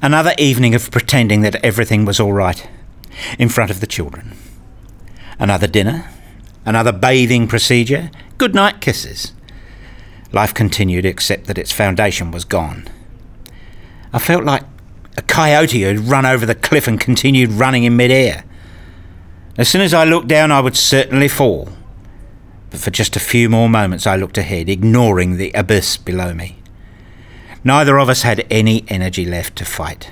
Another 0.00 0.34
evening 0.38 0.74
of 0.74 0.90
pretending 0.90 1.40
that 1.40 1.64
everything 1.64 2.04
was 2.04 2.20
all 2.20 2.32
right 2.32 2.68
in 3.38 3.48
front 3.48 3.70
of 3.70 3.80
the 3.80 3.86
children. 3.86 4.36
Another 5.38 5.66
dinner, 5.66 6.10
another 6.64 6.92
bathing 6.92 7.48
procedure, 7.48 8.10
good 8.38 8.54
night 8.54 8.80
kisses. 8.80 9.32
Life 10.32 10.52
continued, 10.52 11.06
except 11.06 11.46
that 11.46 11.58
its 11.58 11.72
foundation 11.72 12.30
was 12.30 12.44
gone. 12.44 12.88
I 14.12 14.18
felt 14.18 14.44
like 14.44 14.64
a 15.16 15.22
coyote 15.22 15.82
who'd 15.82 16.00
run 16.00 16.26
over 16.26 16.44
the 16.44 16.54
cliff 16.54 16.88
and 16.88 17.00
continued 17.00 17.50
running 17.52 17.84
in 17.84 17.96
midair. 17.96 18.44
As 19.56 19.68
soon 19.68 19.80
as 19.80 19.94
I 19.94 20.04
looked 20.04 20.28
down, 20.28 20.50
I 20.50 20.60
would 20.60 20.76
certainly 20.76 21.28
fall. 21.28 21.68
But 22.74 22.80
for 22.80 22.90
just 22.90 23.14
a 23.14 23.20
few 23.20 23.48
more 23.48 23.68
moments, 23.68 24.04
I 24.04 24.16
looked 24.16 24.36
ahead, 24.36 24.68
ignoring 24.68 25.36
the 25.36 25.52
abyss 25.52 25.96
below 25.96 26.34
me. 26.34 26.56
Neither 27.62 28.00
of 28.00 28.08
us 28.08 28.22
had 28.22 28.44
any 28.50 28.84
energy 28.88 29.24
left 29.24 29.54
to 29.58 29.64
fight. 29.64 30.10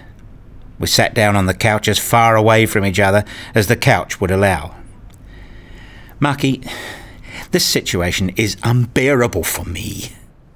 We 0.78 0.86
sat 0.86 1.12
down 1.12 1.34
on 1.34 1.46
the 1.46 1.54
couch 1.54 1.88
as 1.88 1.98
far 1.98 2.36
away 2.36 2.66
from 2.66 2.84
each 2.84 3.00
other 3.00 3.24
as 3.52 3.66
the 3.66 3.74
couch 3.74 4.20
would 4.20 4.30
allow. 4.30 4.76
Maki, 6.20 6.64
this 7.50 7.64
situation 7.64 8.28
is 8.36 8.56
unbearable 8.62 9.42
for 9.42 9.64
me. 9.64 10.12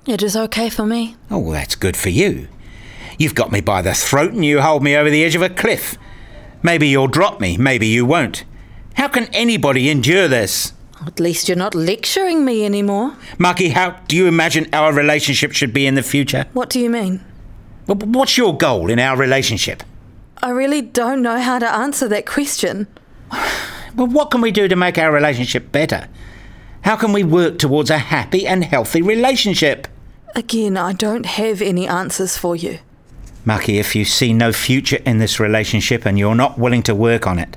It 0.07 0.23
is 0.23 0.37
okay 0.37 0.71
for 0.71 0.87
me. 0.87 1.17
Oh, 1.29 1.51
that's 1.51 1.75
good 1.75 1.97
for 1.97 2.11
you. 2.11 2.47
You've 3.19 3.35
got 3.35 3.51
me 3.51 3.61
by 3.61 3.83
the 3.83 3.95
throat 3.95 4.33
and 4.33 4.45
you 4.45 4.61
hold 4.61 4.85
me 4.85 4.95
over 4.95 5.11
the 5.11 5.25
edge 5.25 5.35
of 5.35 5.43
a 5.43 5.49
cliff. 5.49 5.99
Maybe 6.63 6.87
you'll 6.87 7.09
drop 7.09 7.41
me, 7.41 7.57
maybe 7.57 7.89
you 7.89 8.07
won't. 8.07 8.45
How 8.95 9.09
can 9.09 9.25
anybody 9.35 9.91
endure 9.91 10.29
this? 10.29 10.73
At 11.05 11.21
least 11.21 11.49
you're 11.49 11.57
not 11.57 11.75
lecturing 11.75 12.45
me 12.45 12.65
anymore. 12.65 13.15
Maki, 13.39 13.73
how 13.73 13.91
do 14.09 14.17
you 14.17 14.27
imagine 14.27 14.69
our 14.73 14.93
relationship 14.93 15.53
should 15.53 15.73
be 15.73 15.87
in 15.87 15.95
the 15.95 16.03
future? 16.03 16.47
What 16.53 16.71
do 16.71 16.81
you 16.81 16.89
mean? 16.89 17.25
What's 17.87 18.39
your 18.39 18.57
goal 18.57 18.91
in 18.91 18.99
our 18.99 19.17
relationship? 19.17 19.83
I 20.43 20.51
really 20.51 20.83
don't 20.83 21.23
know 21.23 21.39
how 21.39 21.59
to 21.59 21.71
answer 21.73 22.09
that 22.09 22.27
question. 22.27 22.87
Well, 23.97 24.09
what 24.09 24.31
can 24.31 24.43
we 24.43 24.51
do 24.51 24.69
to 24.69 24.77
make 24.77 24.99
our 24.99 25.11
relationship 25.11 25.73
better? 25.73 26.07
How 26.83 26.97
can 26.97 27.15
we 27.15 27.25
work 27.25 27.59
towards 27.59 27.89
a 27.89 27.97
happy 27.97 28.47
and 28.47 28.63
healthy 28.63 29.01
relationship? 29.01 29.89
Again, 30.35 30.77
I 30.77 30.93
don't 30.93 31.25
have 31.25 31.63
any 31.63 31.89
answers 31.89 32.37
for 32.37 32.55
you. 32.55 32.81
Maki, 33.47 33.81
if 33.81 33.97
you 33.97 34.05
see 34.05 34.35
no 34.35 34.53
future 34.53 34.99
in 35.07 35.17
this 35.17 35.41
relationship 35.41 36.05
and 36.05 36.19
you're 36.19 36.35
not 36.35 36.59
willing 36.59 36.83
to 36.83 36.95
work 36.95 37.27
on 37.27 37.39
it, 37.39 37.57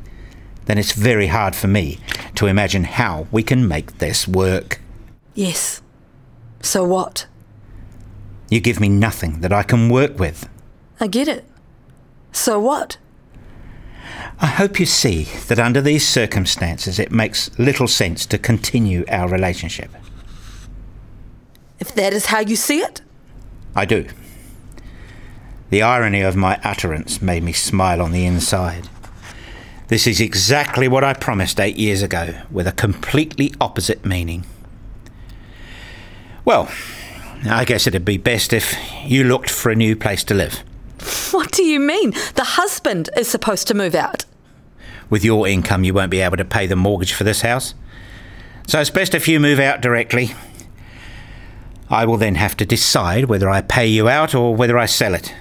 then 0.69 0.77
it's 0.77 0.91
very 0.91 1.25
hard 1.25 1.55
for 1.55 1.67
me 1.67 1.97
to 2.35 2.45
imagine 2.45 2.83
how 2.83 3.25
we 3.31 3.41
can 3.41 3.67
make 3.67 3.97
this 3.97 4.27
work. 4.27 4.79
Yes. 5.33 5.81
So 6.61 6.83
what? 6.83 7.25
You 8.51 8.59
give 8.59 8.79
me 8.79 8.87
nothing 8.87 9.41
that 9.41 9.51
I 9.51 9.63
can 9.63 9.89
work 9.89 10.19
with. 10.19 10.47
I 10.99 11.07
get 11.07 11.27
it. 11.27 11.43
So 12.31 12.59
what? 12.59 12.97
I 14.39 14.45
hope 14.45 14.79
you 14.79 14.85
see 14.85 15.23
that 15.47 15.57
under 15.57 15.81
these 15.81 16.07
circumstances 16.07 16.99
it 16.99 17.11
makes 17.11 17.49
little 17.57 17.87
sense 17.87 18.27
to 18.27 18.37
continue 18.37 19.05
our 19.09 19.27
relationship. 19.27 19.89
If 21.79 21.95
that 21.95 22.13
is 22.13 22.27
how 22.27 22.41
you 22.41 22.55
see 22.55 22.81
it, 22.81 23.01
I 23.75 23.85
do. 23.85 24.07
The 25.71 25.81
irony 25.81 26.21
of 26.21 26.35
my 26.35 26.59
utterance 26.63 27.23
made 27.23 27.41
me 27.41 27.53
smile 27.53 28.03
on 28.03 28.11
the 28.11 28.27
inside. 28.27 28.87
This 29.89 30.05
is 30.05 30.21
exactly 30.21 30.87
what 30.87 31.03
I 31.03 31.13
promised 31.13 31.59
eight 31.59 31.75
years 31.75 32.03
ago, 32.03 32.35
with 32.51 32.67
a 32.67 32.71
completely 32.71 33.51
opposite 33.59 34.05
meaning. 34.05 34.45
Well, 36.45 36.69
I 37.49 37.65
guess 37.65 37.87
it'd 37.87 38.05
be 38.05 38.17
best 38.17 38.53
if 38.53 38.75
you 39.03 39.23
looked 39.23 39.49
for 39.49 39.71
a 39.71 39.75
new 39.75 39.95
place 39.95 40.23
to 40.25 40.35
live. 40.35 40.63
what 41.31 41.51
do 41.51 41.63
you 41.63 41.79
mean? 41.79 42.11
The 42.35 42.43
husband 42.43 43.09
is 43.17 43.27
supposed 43.27 43.67
to 43.69 43.73
move 43.73 43.95
out. 43.95 44.25
With 45.09 45.25
your 45.25 45.47
income, 45.47 45.83
you 45.83 45.95
won't 45.95 46.11
be 46.11 46.21
able 46.21 46.37
to 46.37 46.45
pay 46.45 46.67
the 46.67 46.75
mortgage 46.75 47.13
for 47.13 47.23
this 47.23 47.41
house. 47.41 47.73
So 48.67 48.79
it's 48.79 48.91
best 48.91 49.15
if 49.15 49.27
you 49.27 49.39
move 49.39 49.59
out 49.59 49.81
directly. 49.81 50.35
I 51.89 52.05
will 52.05 52.17
then 52.17 52.35
have 52.35 52.55
to 52.57 52.65
decide 52.65 53.25
whether 53.25 53.49
I 53.49 53.61
pay 53.61 53.87
you 53.87 54.07
out 54.07 54.35
or 54.35 54.55
whether 54.55 54.77
I 54.77 54.85
sell 54.85 55.15
it. 55.15 55.33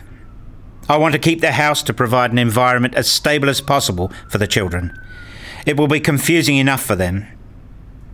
I 0.88 0.96
want 0.96 1.12
to 1.12 1.18
keep 1.18 1.40
the 1.40 1.52
house 1.52 1.82
to 1.82 1.92
provide 1.92 2.32
an 2.32 2.38
environment 2.38 2.94
as 2.94 3.10
stable 3.10 3.50
as 3.50 3.60
possible 3.60 4.10
for 4.28 4.38
the 4.38 4.46
children. 4.46 4.98
It 5.66 5.76
will 5.76 5.88
be 5.88 6.00
confusing 6.00 6.56
enough 6.56 6.82
for 6.82 6.96
them. 6.96 7.26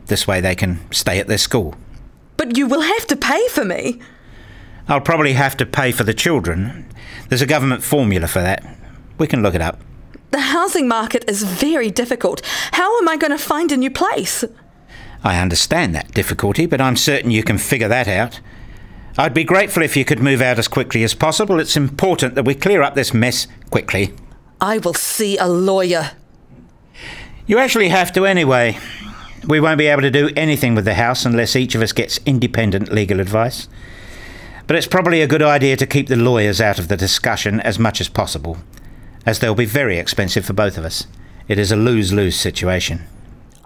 This 0.06 0.26
way 0.26 0.40
they 0.40 0.56
can 0.56 0.80
stay 0.92 1.20
at 1.20 1.28
their 1.28 1.38
school. 1.38 1.76
But 2.36 2.56
you 2.56 2.66
will 2.66 2.80
have 2.80 3.06
to 3.06 3.16
pay 3.16 3.46
for 3.48 3.64
me. 3.64 4.00
I'll 4.88 5.00
probably 5.00 5.34
have 5.34 5.56
to 5.58 5.66
pay 5.66 5.92
for 5.92 6.02
the 6.02 6.12
children. 6.12 6.86
There's 7.28 7.42
a 7.42 7.46
government 7.46 7.82
formula 7.82 8.26
for 8.26 8.40
that. 8.40 8.64
We 9.18 9.28
can 9.28 9.42
look 9.42 9.54
it 9.54 9.62
up. 9.62 9.80
The 10.32 10.40
housing 10.40 10.88
market 10.88 11.24
is 11.28 11.44
very 11.44 11.90
difficult. 11.92 12.42
How 12.72 12.98
am 12.98 13.08
I 13.08 13.16
going 13.16 13.30
to 13.30 13.38
find 13.38 13.70
a 13.70 13.76
new 13.76 13.90
place? 13.90 14.44
I 15.22 15.40
understand 15.40 15.94
that 15.94 16.12
difficulty, 16.12 16.66
but 16.66 16.80
I'm 16.80 16.96
certain 16.96 17.30
you 17.30 17.44
can 17.44 17.56
figure 17.56 17.88
that 17.88 18.08
out. 18.08 18.40
I'd 19.16 19.34
be 19.34 19.44
grateful 19.44 19.82
if 19.82 19.96
you 19.96 20.04
could 20.04 20.18
move 20.20 20.42
out 20.42 20.58
as 20.58 20.66
quickly 20.66 21.04
as 21.04 21.14
possible. 21.14 21.60
It's 21.60 21.76
important 21.76 22.34
that 22.34 22.44
we 22.44 22.54
clear 22.54 22.82
up 22.82 22.94
this 22.94 23.14
mess 23.14 23.46
quickly. 23.70 24.12
I 24.60 24.78
will 24.78 24.94
see 24.94 25.38
a 25.38 25.46
lawyer. 25.46 26.12
You 27.46 27.58
actually 27.58 27.90
have 27.90 28.12
to 28.14 28.26
anyway. 28.26 28.76
We 29.46 29.60
won't 29.60 29.78
be 29.78 29.86
able 29.86 30.02
to 30.02 30.10
do 30.10 30.30
anything 30.34 30.74
with 30.74 30.84
the 30.84 30.94
house 30.94 31.24
unless 31.24 31.54
each 31.54 31.74
of 31.74 31.82
us 31.82 31.92
gets 31.92 32.18
independent 32.26 32.90
legal 32.90 33.20
advice. 33.20 33.68
But 34.66 34.76
it's 34.76 34.86
probably 34.86 35.20
a 35.20 35.26
good 35.26 35.42
idea 35.42 35.76
to 35.76 35.86
keep 35.86 36.08
the 36.08 36.16
lawyers 36.16 36.60
out 36.60 36.78
of 36.78 36.88
the 36.88 36.96
discussion 36.96 37.60
as 37.60 37.78
much 37.78 38.00
as 38.00 38.08
possible, 38.08 38.56
as 39.26 39.38
they'll 39.38 39.54
be 39.54 39.66
very 39.66 39.98
expensive 39.98 40.46
for 40.46 40.54
both 40.54 40.78
of 40.78 40.84
us. 40.84 41.06
It 41.46 41.58
is 41.58 41.70
a 41.70 41.76
lose 41.76 42.12
lose 42.12 42.36
situation. 42.36 43.02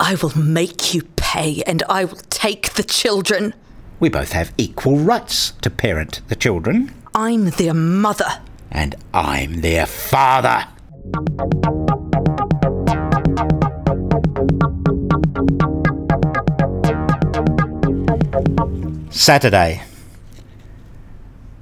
I 0.01 0.17
will 0.17 0.37
make 0.37 0.93
you 0.93 1.03
pay 1.17 1.63
and 1.67 1.83
I 1.89 2.05
will 2.05 2.21
take 2.29 2.75
the 2.75 2.83
children. 2.83 3.55
We 4.01 4.09
both 4.09 4.33
have 4.33 4.53
equal 4.57 4.99
rights 4.99 5.53
to 5.63 5.71
parent 5.71 6.21
the 6.29 6.37
children, 6.37 6.95
I'm 7.15 7.51
their 7.51 7.75
mother. 7.75 8.41
and 8.71 8.95
I'm 9.13 9.61
their 9.63 9.87
father. 9.87 10.67
Saturday. 19.11 19.83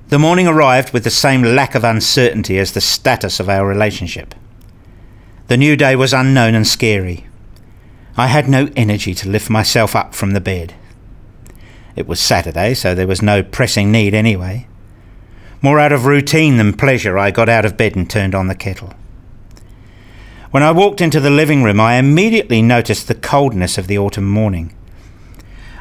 The 0.09 0.19
morning 0.19 0.47
arrived 0.47 0.93
with 0.93 1.05
the 1.05 1.11
same 1.11 1.43
lack 1.43 1.75
of 1.75 1.85
uncertainty 1.85 2.59
as 2.59 2.73
the 2.73 2.81
status 2.81 3.41
of 3.41 3.49
our 3.49 3.67
relationship. 3.67 4.35
The 5.49 5.57
new 5.57 5.77
day 5.77 5.97
was 5.97 6.13
unknown 6.13 6.55
and 6.55 6.67
scary. 6.67 7.27
I 8.17 8.29
had 8.29 8.49
no 8.49 8.69
energy 8.77 9.15
to 9.15 9.29
lift 9.29 9.51
myself 9.51 9.97
up 9.97 10.15
from 10.15 10.33
the 10.33 10.41
bed. 10.41 10.75
It 11.97 12.07
was 12.07 12.21
Saturday, 12.21 12.75
so 12.75 12.95
there 12.95 13.07
was 13.07 13.23
no 13.23 13.43
pressing 13.43 13.91
need 13.91 14.13
anyway. 14.13 14.67
More 15.63 15.81
out 15.81 15.93
of 15.93 16.05
routine 16.05 16.59
than 16.59 16.75
pleasure, 16.75 17.17
I 17.17 17.31
got 17.31 17.49
out 17.49 17.65
of 17.65 17.79
bed 17.79 17.97
and 17.97 18.09
turned 18.09 18.35
on 18.35 18.49
the 18.49 18.55
kettle. 18.55 18.93
When 20.51 20.63
I 20.63 20.71
walked 20.73 21.01
into 21.01 21.21
the 21.21 21.31
living 21.31 21.63
room, 21.63 21.81
I 21.81 21.95
immediately 21.95 22.61
noticed 22.61 23.09
the 23.09 23.15
coldness 23.15 23.79
of 23.79 23.87
the 23.87 23.99
autumn 23.99 24.29
morning. 24.29 24.75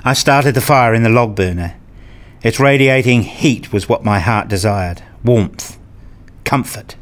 I 0.05 0.13
started 0.13 0.55
the 0.55 0.61
fire 0.61 0.93
in 0.93 1.03
the 1.03 1.09
log 1.09 1.35
burner. 1.35 1.75
Its 2.41 2.59
radiating 2.59 3.23
heat 3.23 3.73
was 3.73 3.89
what 3.89 4.03
my 4.03 4.19
heart 4.19 4.47
desired 4.47 5.03
warmth, 5.23 5.77
comfort. 6.43 6.95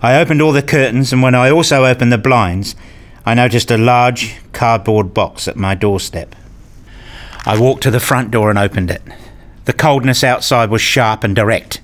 I 0.00 0.16
opened 0.16 0.40
all 0.40 0.52
the 0.52 0.62
curtains, 0.62 1.12
and 1.12 1.22
when 1.22 1.34
I 1.34 1.50
also 1.50 1.84
opened 1.84 2.12
the 2.12 2.18
blinds, 2.18 2.76
I 3.26 3.34
noticed 3.34 3.70
a 3.70 3.78
large 3.78 4.36
cardboard 4.52 5.12
box 5.12 5.46
at 5.48 5.56
my 5.56 5.74
doorstep. 5.74 6.34
I 7.44 7.58
walked 7.58 7.82
to 7.84 7.90
the 7.90 8.00
front 8.00 8.30
door 8.30 8.50
and 8.50 8.58
opened 8.58 8.90
it. 8.90 9.02
The 9.64 9.72
coldness 9.72 10.24
outside 10.24 10.70
was 10.70 10.80
sharp 10.80 11.24
and 11.24 11.34
direct. 11.34 11.80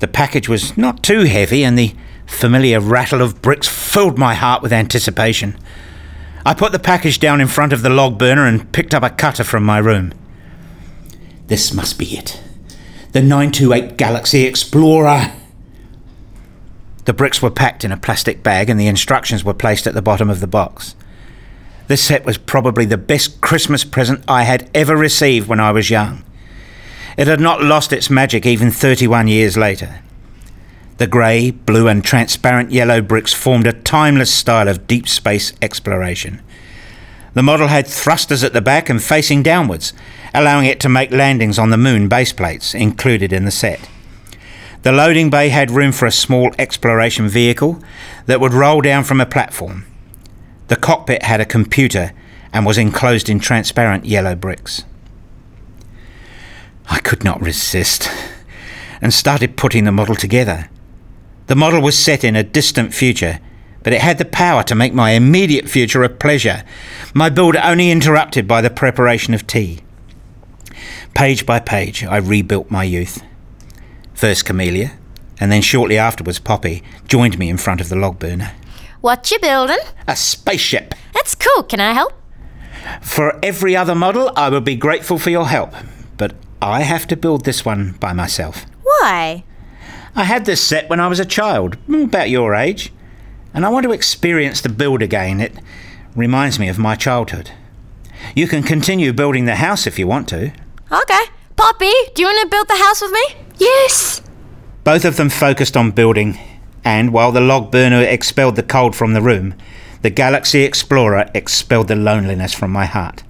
The 0.00 0.08
package 0.08 0.48
was 0.48 0.76
not 0.76 1.02
too 1.02 1.24
heavy, 1.24 1.64
and 1.64 1.78
the 1.78 1.94
familiar 2.26 2.80
rattle 2.80 3.20
of 3.22 3.42
bricks 3.42 3.68
filled 3.68 4.18
my 4.18 4.34
heart 4.34 4.62
with 4.62 4.72
anticipation. 4.72 5.58
I 6.44 6.54
put 6.54 6.72
the 6.72 6.78
package 6.78 7.20
down 7.20 7.40
in 7.40 7.48
front 7.48 7.72
of 7.72 7.82
the 7.82 7.90
log 7.90 8.18
burner 8.18 8.46
and 8.46 8.72
picked 8.72 8.94
up 8.94 9.02
a 9.02 9.10
cutter 9.10 9.44
from 9.44 9.62
my 9.62 9.78
room. 9.78 10.14
This 11.48 11.72
must 11.72 11.98
be 11.98 12.16
it. 12.16 12.40
The 13.12 13.20
928 13.20 13.96
Galaxy 13.96 14.44
Explorer. 14.44 15.32
The 17.04 17.12
bricks 17.12 17.42
were 17.42 17.50
packed 17.50 17.84
in 17.84 17.92
a 17.92 17.96
plastic 17.96 18.42
bag 18.42 18.70
and 18.70 18.78
the 18.78 18.86
instructions 18.86 19.44
were 19.44 19.52
placed 19.52 19.86
at 19.86 19.94
the 19.94 20.02
bottom 20.02 20.30
of 20.30 20.40
the 20.40 20.46
box. 20.46 20.94
This 21.90 22.04
set 22.04 22.24
was 22.24 22.38
probably 22.38 22.84
the 22.84 22.96
best 22.96 23.40
Christmas 23.40 23.82
present 23.82 24.22
I 24.28 24.44
had 24.44 24.70
ever 24.72 24.96
received 24.96 25.48
when 25.48 25.58
I 25.58 25.72
was 25.72 25.90
young. 25.90 26.22
It 27.16 27.26
had 27.26 27.40
not 27.40 27.64
lost 27.64 27.92
its 27.92 28.08
magic 28.08 28.46
even 28.46 28.70
31 28.70 29.26
years 29.26 29.56
later. 29.56 29.98
The 30.98 31.08
grey, 31.08 31.50
blue, 31.50 31.88
and 31.88 32.04
transparent 32.04 32.70
yellow 32.70 33.00
bricks 33.00 33.32
formed 33.32 33.66
a 33.66 33.72
timeless 33.72 34.32
style 34.32 34.68
of 34.68 34.86
deep 34.86 35.08
space 35.08 35.52
exploration. 35.60 36.40
The 37.34 37.42
model 37.42 37.66
had 37.66 37.88
thrusters 37.88 38.44
at 38.44 38.52
the 38.52 38.60
back 38.60 38.88
and 38.88 39.02
facing 39.02 39.42
downwards, 39.42 39.92
allowing 40.32 40.66
it 40.66 40.78
to 40.82 40.88
make 40.88 41.10
landings 41.10 41.58
on 41.58 41.70
the 41.70 41.76
moon 41.76 42.06
base 42.06 42.32
plates 42.32 42.72
included 42.72 43.32
in 43.32 43.46
the 43.46 43.50
set. 43.50 43.90
The 44.82 44.92
loading 44.92 45.28
bay 45.28 45.48
had 45.48 45.72
room 45.72 45.90
for 45.90 46.06
a 46.06 46.12
small 46.12 46.54
exploration 46.56 47.28
vehicle 47.28 47.82
that 48.26 48.38
would 48.38 48.54
roll 48.54 48.80
down 48.80 49.02
from 49.02 49.20
a 49.20 49.26
platform. 49.26 49.86
The 50.70 50.76
cockpit 50.76 51.24
had 51.24 51.40
a 51.40 51.44
computer 51.44 52.12
and 52.52 52.64
was 52.64 52.78
enclosed 52.78 53.28
in 53.28 53.40
transparent 53.40 54.04
yellow 54.04 54.36
bricks. 54.36 54.84
I 56.88 57.00
could 57.00 57.24
not 57.24 57.42
resist 57.42 58.08
and 59.02 59.12
started 59.12 59.56
putting 59.56 59.82
the 59.82 59.90
model 59.90 60.14
together. 60.14 60.70
The 61.48 61.56
model 61.56 61.82
was 61.82 61.98
set 61.98 62.22
in 62.22 62.36
a 62.36 62.44
distant 62.44 62.94
future, 62.94 63.40
but 63.82 63.92
it 63.92 64.00
had 64.00 64.18
the 64.18 64.24
power 64.24 64.62
to 64.62 64.76
make 64.76 64.94
my 64.94 65.10
immediate 65.10 65.68
future 65.68 66.04
a 66.04 66.08
pleasure, 66.08 66.62
my 67.14 67.30
build 67.30 67.56
only 67.56 67.90
interrupted 67.90 68.46
by 68.46 68.60
the 68.60 68.70
preparation 68.70 69.34
of 69.34 69.48
tea. 69.48 69.80
Page 71.16 71.44
by 71.44 71.58
page, 71.58 72.04
I 72.04 72.18
rebuilt 72.18 72.70
my 72.70 72.84
youth. 72.84 73.24
First 74.14 74.44
Camellia, 74.44 74.92
and 75.40 75.50
then 75.50 75.62
shortly 75.62 75.98
afterwards 75.98 76.38
Poppy, 76.38 76.84
joined 77.08 77.40
me 77.40 77.50
in 77.50 77.56
front 77.56 77.80
of 77.80 77.88
the 77.88 77.96
log 77.96 78.20
burner. 78.20 78.52
What 79.00 79.30
you 79.30 79.38
building? 79.38 79.78
A 80.06 80.14
spaceship! 80.14 80.94
That's 81.14 81.34
cool. 81.34 81.62
Can 81.62 81.80
I 81.80 81.92
help? 81.92 82.12
For 83.00 83.38
every 83.42 83.74
other 83.74 83.94
model, 83.94 84.30
I 84.36 84.50
would 84.50 84.64
be 84.64 84.76
grateful 84.76 85.18
for 85.18 85.30
your 85.30 85.48
help, 85.48 85.72
but 86.16 86.34
I 86.60 86.82
have 86.82 87.06
to 87.08 87.16
build 87.16 87.44
this 87.44 87.64
one 87.64 87.92
by 88.00 88.12
myself. 88.12 88.66
Why? 88.82 89.44
I 90.14 90.24
had 90.24 90.44
this 90.44 90.62
set 90.62 90.90
when 90.90 91.00
I 91.00 91.08
was 91.08 91.20
a 91.20 91.24
child, 91.24 91.76
about 91.88 92.30
your 92.30 92.54
age, 92.54 92.92
and 93.54 93.64
I 93.64 93.70
want 93.70 93.84
to 93.84 93.92
experience 93.92 94.60
the 94.60 94.68
build 94.68 95.02
again. 95.02 95.40
It 95.40 95.54
reminds 96.14 96.58
me 96.58 96.68
of 96.68 96.78
my 96.78 96.94
childhood. 96.94 97.52
You 98.34 98.46
can 98.48 98.62
continue 98.62 99.12
building 99.12 99.46
the 99.46 99.56
house 99.56 99.86
if 99.86 99.98
you 99.98 100.06
want 100.06 100.28
to. 100.28 100.52
Okay. 100.92 101.24
Poppy, 101.56 101.92
do 102.14 102.22
you 102.22 102.26
want 102.26 102.40
to 102.42 102.48
build 102.48 102.68
the 102.68 102.76
house 102.76 103.00
with 103.00 103.12
me? 103.12 103.24
Yes! 103.58 104.22
Both 104.84 105.04
of 105.04 105.16
them 105.16 105.28
focused 105.28 105.76
on 105.76 105.90
building, 105.90 106.38
and 106.84 107.12
while 107.12 107.32
the 107.32 107.40
log 107.40 107.70
burner 107.70 108.02
expelled 108.02 108.56
the 108.56 108.62
cold 108.62 108.96
from 108.96 109.12
the 109.12 109.22
room, 109.22 109.54
the 110.02 110.10
Galaxy 110.10 110.62
Explorer 110.62 111.30
expelled 111.34 111.88
the 111.88 111.96
loneliness 111.96 112.54
from 112.54 112.70
my 112.70 112.86
heart. 112.86 113.22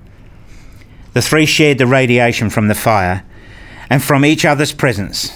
The 1.14 1.22
three 1.22 1.46
shared 1.46 1.78
the 1.78 1.86
radiation 1.86 2.50
from 2.50 2.68
the 2.68 2.74
fire 2.74 3.24
and 3.88 4.02
from 4.02 4.24
each 4.24 4.44
other's 4.44 4.72
presence. 4.72 5.32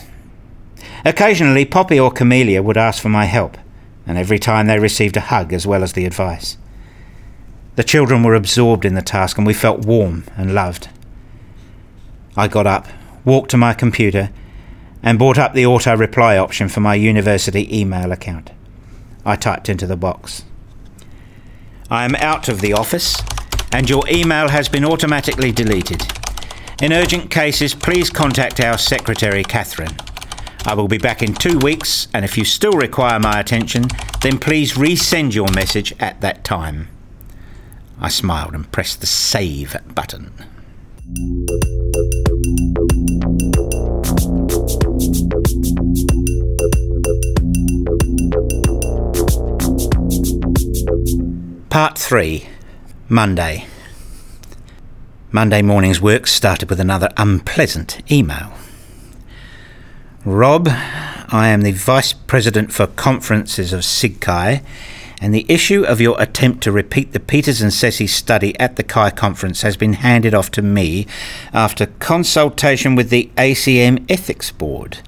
Occasionally, 1.04 1.64
Poppy 1.64 1.98
or 1.98 2.10
Camellia 2.10 2.62
would 2.62 2.76
ask 2.76 3.02
for 3.02 3.08
my 3.08 3.24
help, 3.24 3.58
and 4.06 4.16
every 4.16 4.38
time 4.38 4.66
they 4.66 4.78
received 4.78 5.16
a 5.16 5.20
hug 5.20 5.52
as 5.52 5.66
well 5.66 5.82
as 5.82 5.92
the 5.94 6.06
advice. 6.06 6.56
The 7.76 7.84
children 7.84 8.22
were 8.22 8.34
absorbed 8.34 8.84
in 8.84 8.94
the 8.94 9.02
task, 9.02 9.36
and 9.36 9.46
we 9.46 9.52
felt 9.52 9.84
warm 9.84 10.24
and 10.36 10.54
loved. 10.54 10.88
I 12.36 12.46
got 12.46 12.66
up, 12.66 12.86
walked 13.24 13.50
to 13.50 13.56
my 13.56 13.74
computer, 13.74 14.30
and 15.04 15.18
brought 15.18 15.38
up 15.38 15.52
the 15.52 15.66
auto 15.66 15.94
reply 15.94 16.38
option 16.38 16.68
for 16.68 16.80
my 16.80 16.94
university 16.94 17.78
email 17.78 18.10
account. 18.10 18.50
I 19.24 19.36
typed 19.36 19.68
into 19.68 19.86
the 19.86 19.96
box. 19.96 20.44
I 21.90 22.06
am 22.06 22.14
out 22.16 22.48
of 22.48 22.62
the 22.62 22.72
office, 22.72 23.22
and 23.70 23.88
your 23.88 24.02
email 24.08 24.48
has 24.48 24.68
been 24.68 24.84
automatically 24.84 25.52
deleted. 25.52 26.02
In 26.80 26.92
urgent 26.92 27.30
cases, 27.30 27.74
please 27.74 28.08
contact 28.08 28.60
our 28.60 28.78
secretary, 28.78 29.44
Catherine. 29.44 29.94
I 30.64 30.72
will 30.72 30.88
be 30.88 30.96
back 30.96 31.22
in 31.22 31.34
two 31.34 31.58
weeks, 31.58 32.08
and 32.14 32.24
if 32.24 32.38
you 32.38 32.46
still 32.46 32.72
require 32.72 33.20
my 33.20 33.38
attention, 33.38 33.84
then 34.22 34.38
please 34.38 34.72
resend 34.72 35.34
your 35.34 35.52
message 35.54 35.94
at 36.00 36.22
that 36.22 36.44
time. 36.44 36.88
I 38.00 38.08
smiled 38.08 38.54
and 38.54 38.72
pressed 38.72 39.02
the 39.02 39.06
save 39.06 39.76
button. 39.94 40.32
Part 51.74 51.98
3 51.98 52.48
Monday. 53.08 53.66
Monday 55.32 55.60
morning's 55.60 56.00
work 56.00 56.28
started 56.28 56.70
with 56.70 56.78
another 56.78 57.08
unpleasant 57.16 58.00
email. 58.12 58.52
Rob, 60.24 60.68
I 60.68 61.48
am 61.48 61.62
the 61.62 61.72
Vice 61.72 62.12
President 62.12 62.72
for 62.72 62.86
Conferences 62.86 63.72
of 63.72 63.80
SIGCHI, 63.80 64.62
and 65.20 65.34
the 65.34 65.44
issue 65.48 65.82
of 65.82 66.00
your 66.00 66.14
attempt 66.22 66.62
to 66.62 66.70
repeat 66.70 67.10
the 67.10 67.18
Peters 67.18 67.60
and 67.60 67.72
Ceci 67.72 68.06
study 68.06 68.56
at 68.60 68.76
the 68.76 68.84
Chi 68.84 69.10
conference 69.10 69.62
has 69.62 69.76
been 69.76 69.94
handed 69.94 70.32
off 70.32 70.52
to 70.52 70.62
me 70.62 71.08
after 71.52 71.86
consultation 71.86 72.94
with 72.94 73.10
the 73.10 73.32
ACM 73.36 74.08
Ethics 74.08 74.52
Board. 74.52 74.98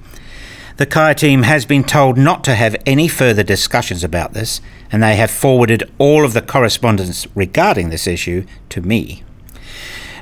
The 0.77 0.85
Chi 0.85 1.15
team 1.15 1.45
has 1.45 1.65
been 1.65 1.85
told 1.85 2.19
not 2.19 2.45
to 2.45 2.55
have 2.55 2.77
any 2.85 3.09
further 3.09 3.43
discussions 3.43 4.05
about 4.05 4.35
this, 4.35 4.61
and 4.93 5.03
they 5.03 5.17
have 5.17 5.31
forwarded 5.31 5.91
all 5.97 6.23
of 6.23 6.35
the 6.35 6.43
correspondence 6.43 7.27
regarding 7.35 7.89
this 7.89 8.07
issue 8.07 8.45
to 8.69 8.83
me. 8.83 9.23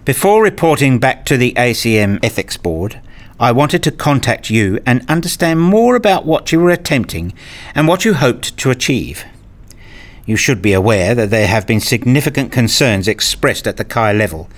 Before 0.04 0.44
reporting 0.44 1.00
back 1.00 1.24
to 1.24 1.36
the 1.36 1.54
ACM 1.54 2.24
Ethics 2.24 2.56
Board, 2.56 3.00
I 3.40 3.50
wanted 3.50 3.82
to 3.82 3.90
contact 3.90 4.48
you 4.48 4.78
and 4.86 5.04
understand 5.10 5.58
more 5.60 5.96
about 5.96 6.24
what 6.24 6.52
you 6.52 6.60
were 6.60 6.70
attempting 6.70 7.32
and 7.74 7.88
what 7.88 8.04
you 8.04 8.14
hoped 8.14 8.56
to 8.58 8.70
achieve. 8.70 9.24
You 10.24 10.36
should 10.36 10.62
be 10.62 10.72
aware 10.72 11.16
that 11.16 11.30
there 11.30 11.48
have 11.48 11.66
been 11.66 11.80
significant 11.80 12.52
concerns 12.52 13.08
expressed 13.08 13.66
at 13.66 13.76
the 13.76 13.84
Chi 13.84 14.12
level, 14.12 14.48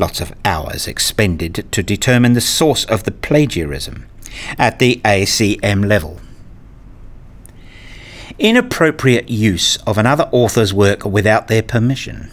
lots 0.00 0.20
of 0.20 0.34
hours 0.44 0.88
expended 0.88 1.64
to 1.70 1.82
determine 1.84 2.32
the 2.32 2.40
source 2.40 2.84
of 2.86 3.04
the 3.04 3.12
plagiarism 3.12 4.06
at 4.58 4.78
the 4.78 5.00
ACM 5.04 5.86
level. 5.86 6.20
Inappropriate 8.38 9.28
use 9.28 9.76
of 9.78 9.98
another 9.98 10.28
author's 10.32 10.72
work 10.72 11.04
without 11.04 11.48
their 11.48 11.62
permission. 11.62 12.30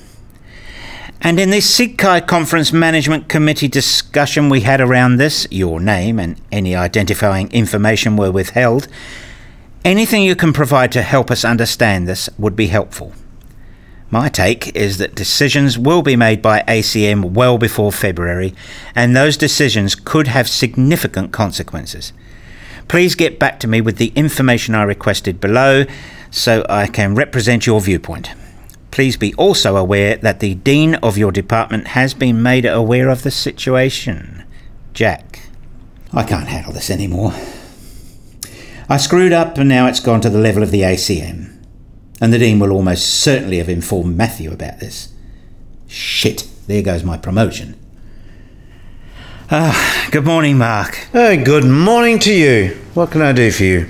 And 1.22 1.40
in 1.40 1.50
this 1.50 1.76
SIGCHI 1.76 2.28
Conference 2.28 2.72
Management 2.72 3.30
Committee 3.30 3.68
discussion 3.68 4.50
we 4.50 4.62
had 4.62 4.80
around 4.80 5.18
this, 5.18 5.48
your 5.50 5.80
name 5.80 6.20
and 6.20 6.40
any 6.52 6.76
identifying 6.76 7.52
information 7.52 8.16
were 8.16 8.32
withheld. 8.32 8.88
Anything 9.84 10.22
you 10.22 10.36
can 10.36 10.54
provide 10.54 10.92
to 10.92 11.02
help 11.02 11.32
us 11.32 11.44
understand 11.44 12.08
this 12.08 12.30
would 12.38 12.56
be 12.56 12.68
helpful. 12.68 13.14
My 14.12 14.30
take 14.30 14.76
is 14.76 14.98
that 15.00 15.16
decisions 15.16 15.78
will 15.78 16.02
be 16.02 16.16
made 16.16 16.42
by 16.42 16.62
ACM 16.68 17.32
well 17.32 17.58
before 17.58 17.92
February, 17.92 18.54
and 18.94 19.16
those 19.16 19.36
decisions 19.36 19.96
could 19.96 20.28
have 20.28 20.48
significant 20.48 21.32
consequences. 21.32 22.14
Please 22.88 23.16
get 23.16 23.40
back 23.40 23.60
to 23.60 23.68
me 23.68 23.82
with 23.82 23.98
the 23.98 24.14
information 24.16 24.76
I 24.76 24.84
requested 24.84 25.42
below 25.42 25.86
so 26.30 26.66
I 26.70 26.88
can 26.88 27.16
represent 27.16 27.66
your 27.66 27.82
viewpoint. 27.82 28.32
Please 28.92 29.18
be 29.18 29.34
also 29.34 29.76
aware 29.76 30.16
that 30.18 30.40
the 30.40 30.56
Dean 30.56 30.96
of 30.96 31.18
your 31.18 31.32
department 31.32 31.88
has 31.88 32.14
been 32.14 32.42
made 32.42 32.66
aware 32.66 33.10
of 33.10 33.24
the 33.24 33.32
situation. 33.32 34.44
Jack. 34.94 35.42
I 36.14 36.24
can't 36.24 36.48
handle 36.48 36.72
this 36.72 36.90
anymore. 36.90 37.34
I 38.88 38.98
screwed 38.98 39.34
up 39.34 39.58
and 39.58 39.68
now 39.68 39.88
it's 39.88 40.00
gone 40.00 40.22
to 40.22 40.30
the 40.30 40.38
level 40.40 40.64
of 40.64 40.72
the 40.72 40.82
ACM. 40.82 41.55
And 42.22 42.32
the 42.32 42.40
Dean 42.40 42.60
will 42.60 42.72
almost 42.72 43.22
certainly 43.22 43.58
have 43.58 43.70
informed 43.70 44.16
Matthew 44.16 44.52
about 44.52 44.80
this. 44.80 45.10
Shit, 45.88 46.48
there 46.68 46.82
goes 46.82 47.04
my 47.04 47.18
promotion. 47.18 47.76
Ah, 49.52 50.08
good 50.12 50.26
morning, 50.26 50.58
Mark. 50.58 51.08
Oh, 51.14 51.44
good 51.44 51.66
morning 51.66 52.18
to 52.20 52.34
you. 52.34 52.70
What 52.94 53.12
can 53.12 53.22
I 53.22 53.32
do 53.32 53.52
for 53.52 53.64
you? 53.64 53.90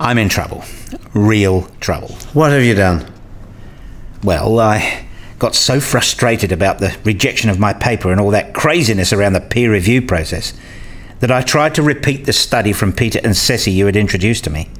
I'm 0.00 0.18
in 0.18 0.28
trouble. 0.28 0.64
Real 1.12 1.62
trouble. 1.80 2.08
What 2.32 2.52
have 2.52 2.62
you 2.62 2.74
done? 2.74 3.12
Well, 4.22 4.58
I 4.58 5.06
got 5.38 5.54
so 5.54 5.80
frustrated 5.80 6.52
about 6.52 6.78
the 6.78 6.96
rejection 7.04 7.50
of 7.50 7.58
my 7.58 7.72
paper 7.72 8.12
and 8.12 8.20
all 8.20 8.30
that 8.30 8.54
craziness 8.54 9.12
around 9.12 9.32
the 9.32 9.40
peer 9.40 9.72
review 9.72 10.00
process 10.00 10.54
that 11.20 11.30
I 11.30 11.42
tried 11.42 11.74
to 11.74 11.82
repeat 11.82 12.24
the 12.24 12.32
study 12.32 12.72
from 12.72 12.92
Peter 12.92 13.20
and 13.22 13.36
Ceci 13.36 13.70
you 13.70 13.86
had 13.86 13.96
introduced 13.96 14.44
to 14.44 14.50
me. 14.50 14.70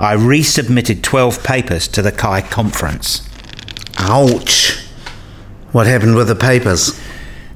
I 0.00 0.16
resubmitted 0.16 1.02
12 1.02 1.44
papers 1.44 1.88
to 1.88 2.02
the 2.02 2.12
Chi 2.12 2.40
conference. 2.42 3.28
Ouch. 3.98 4.76
What 5.72 5.86
happened 5.86 6.16
with 6.16 6.28
the 6.28 6.34
papers? 6.34 7.00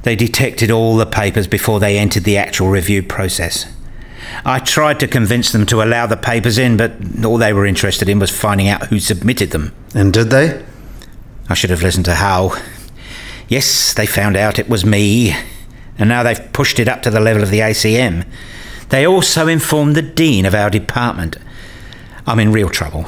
They 0.03 0.17
detected 0.17 0.71
all 0.71 0.97
the 0.97 1.07
papers 1.07 1.47
before 1.47 1.81
they 1.81 1.99
entered 1.99 2.25
the 2.25 2.39
actual 2.39 2.69
review 2.69 3.03
process. 3.03 3.67
I 4.45 4.59
tried 4.59 5.01
to 5.01 5.09
convince 5.09 5.53
them 5.53 5.67
to 5.67 5.83
allow 5.83 6.07
the 6.07 6.17
papers 6.17 6.59
in, 6.59 6.77
but 6.77 6.93
all 7.25 7.39
they 7.39 7.53
were 7.53 7.67
interested 7.67 8.09
in 8.09 8.19
was 8.19 8.31
finding 8.31 8.69
out 8.69 8.87
who 8.87 8.99
submitted 8.99 9.51
them. 9.51 9.75
And 9.95 10.13
did 10.13 10.31
they? 10.31 10.65
I 11.49 11.55
should 11.55 11.71
have 11.71 11.83
listened 11.83 12.05
to 12.07 12.15
Hal. 12.15 12.57
Yes, 13.49 13.95
they 13.95 14.07
found 14.07 14.37
out 14.37 14.59
it 14.59 14.69
was 14.69 14.85
me, 14.85 15.35
and 15.99 16.09
now 16.09 16.23
they've 16.23 16.53
pushed 16.53 16.79
it 16.79 16.89
up 16.89 17.03
to 17.03 17.11
the 17.11 17.21
level 17.21 17.43
of 17.43 17.51
the 17.51 17.61
ACM. 17.61 18.27
They 18.91 19.07
also 19.07 19.49
informed 19.49 19.97
the 19.97 20.03
Dean 20.03 20.47
of 20.47 20.55
our 20.55 20.71
department. 20.71 21.37
I'm 22.29 22.41
in 22.41 22.53
real 22.53 22.69
trouble. 22.69 23.05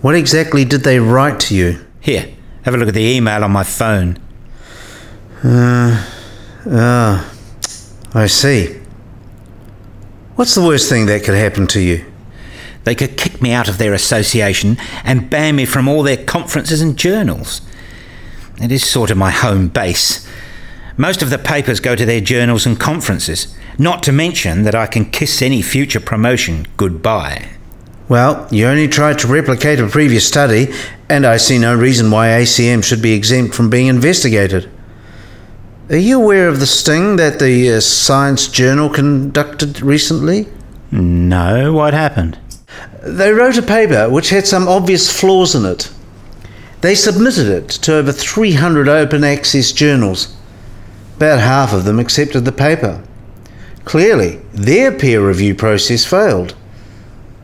What 0.00 0.14
exactly 0.14 0.64
did 0.64 0.80
they 0.80 0.98
write 0.98 1.38
to 1.40 1.54
you? 1.54 1.84
Here, 2.00 2.32
have 2.62 2.74
a 2.74 2.78
look 2.78 2.88
at 2.88 2.94
the 2.94 3.02
email 3.02 3.44
on 3.44 3.52
my 3.52 3.64
phone. 3.64 4.18
Ah, 5.44 7.30
I 8.14 8.26
see. 8.26 8.80
What's 10.36 10.54
the 10.54 10.62
worst 10.62 10.88
thing 10.88 11.04
that 11.06 11.22
could 11.22 11.34
happen 11.34 11.66
to 11.66 11.80
you? 11.80 12.10
They 12.84 12.94
could 12.94 13.18
kick 13.18 13.42
me 13.42 13.52
out 13.52 13.68
of 13.68 13.76
their 13.76 13.92
association 13.92 14.78
and 15.04 15.28
ban 15.28 15.54
me 15.54 15.66
from 15.66 15.86
all 15.86 16.02
their 16.02 16.24
conferences 16.24 16.80
and 16.80 16.96
journals. 16.96 17.60
It 18.58 18.72
is 18.72 18.90
sort 18.90 19.10
of 19.10 19.18
my 19.18 19.30
home 19.30 19.68
base. 19.68 20.26
Most 20.96 21.20
of 21.20 21.28
the 21.28 21.38
papers 21.38 21.78
go 21.78 21.94
to 21.94 22.06
their 22.06 22.22
journals 22.22 22.64
and 22.64 22.80
conferences, 22.80 23.54
not 23.78 24.02
to 24.04 24.12
mention 24.12 24.62
that 24.62 24.74
I 24.74 24.86
can 24.86 25.10
kiss 25.10 25.42
any 25.42 25.60
future 25.60 26.00
promotion 26.00 26.66
goodbye. 26.78 27.50
Well, 28.08 28.48
you 28.50 28.66
only 28.66 28.88
tried 28.88 29.18
to 29.20 29.28
replicate 29.28 29.80
a 29.80 29.86
previous 29.86 30.26
study, 30.26 30.72
and 31.08 31.24
I 31.24 31.36
see 31.36 31.58
no 31.58 31.74
reason 31.74 32.10
why 32.10 32.28
ACM 32.28 32.82
should 32.82 33.00
be 33.00 33.12
exempt 33.12 33.54
from 33.54 33.70
being 33.70 33.86
investigated. 33.86 34.68
Are 35.88 35.96
you 35.96 36.20
aware 36.20 36.48
of 36.48 36.58
the 36.60 36.66
sting 36.66 37.16
that 37.16 37.38
the 37.38 37.72
uh, 37.72 37.80
Science 37.80 38.48
Journal 38.48 38.88
conducted 38.88 39.82
recently? 39.82 40.48
No, 40.90 41.72
what 41.72 41.94
happened? 41.94 42.38
They 43.02 43.32
wrote 43.32 43.58
a 43.58 43.62
paper 43.62 44.08
which 44.08 44.30
had 44.30 44.46
some 44.46 44.68
obvious 44.68 45.10
flaws 45.10 45.54
in 45.54 45.64
it. 45.64 45.90
They 46.82 46.94
submitted 46.94 47.46
it 47.46 47.68
to 47.68 47.96
over 47.96 48.12
300 48.12 48.88
open 48.88 49.22
access 49.22 49.72
journals. 49.72 50.36
About 51.16 51.40
half 51.40 51.72
of 51.72 51.84
them 51.84 51.98
accepted 51.98 52.44
the 52.44 52.52
paper. 52.52 53.02
Clearly, 53.84 54.40
their 54.52 54.92
peer 54.92 55.26
review 55.26 55.54
process 55.54 56.04
failed, 56.04 56.54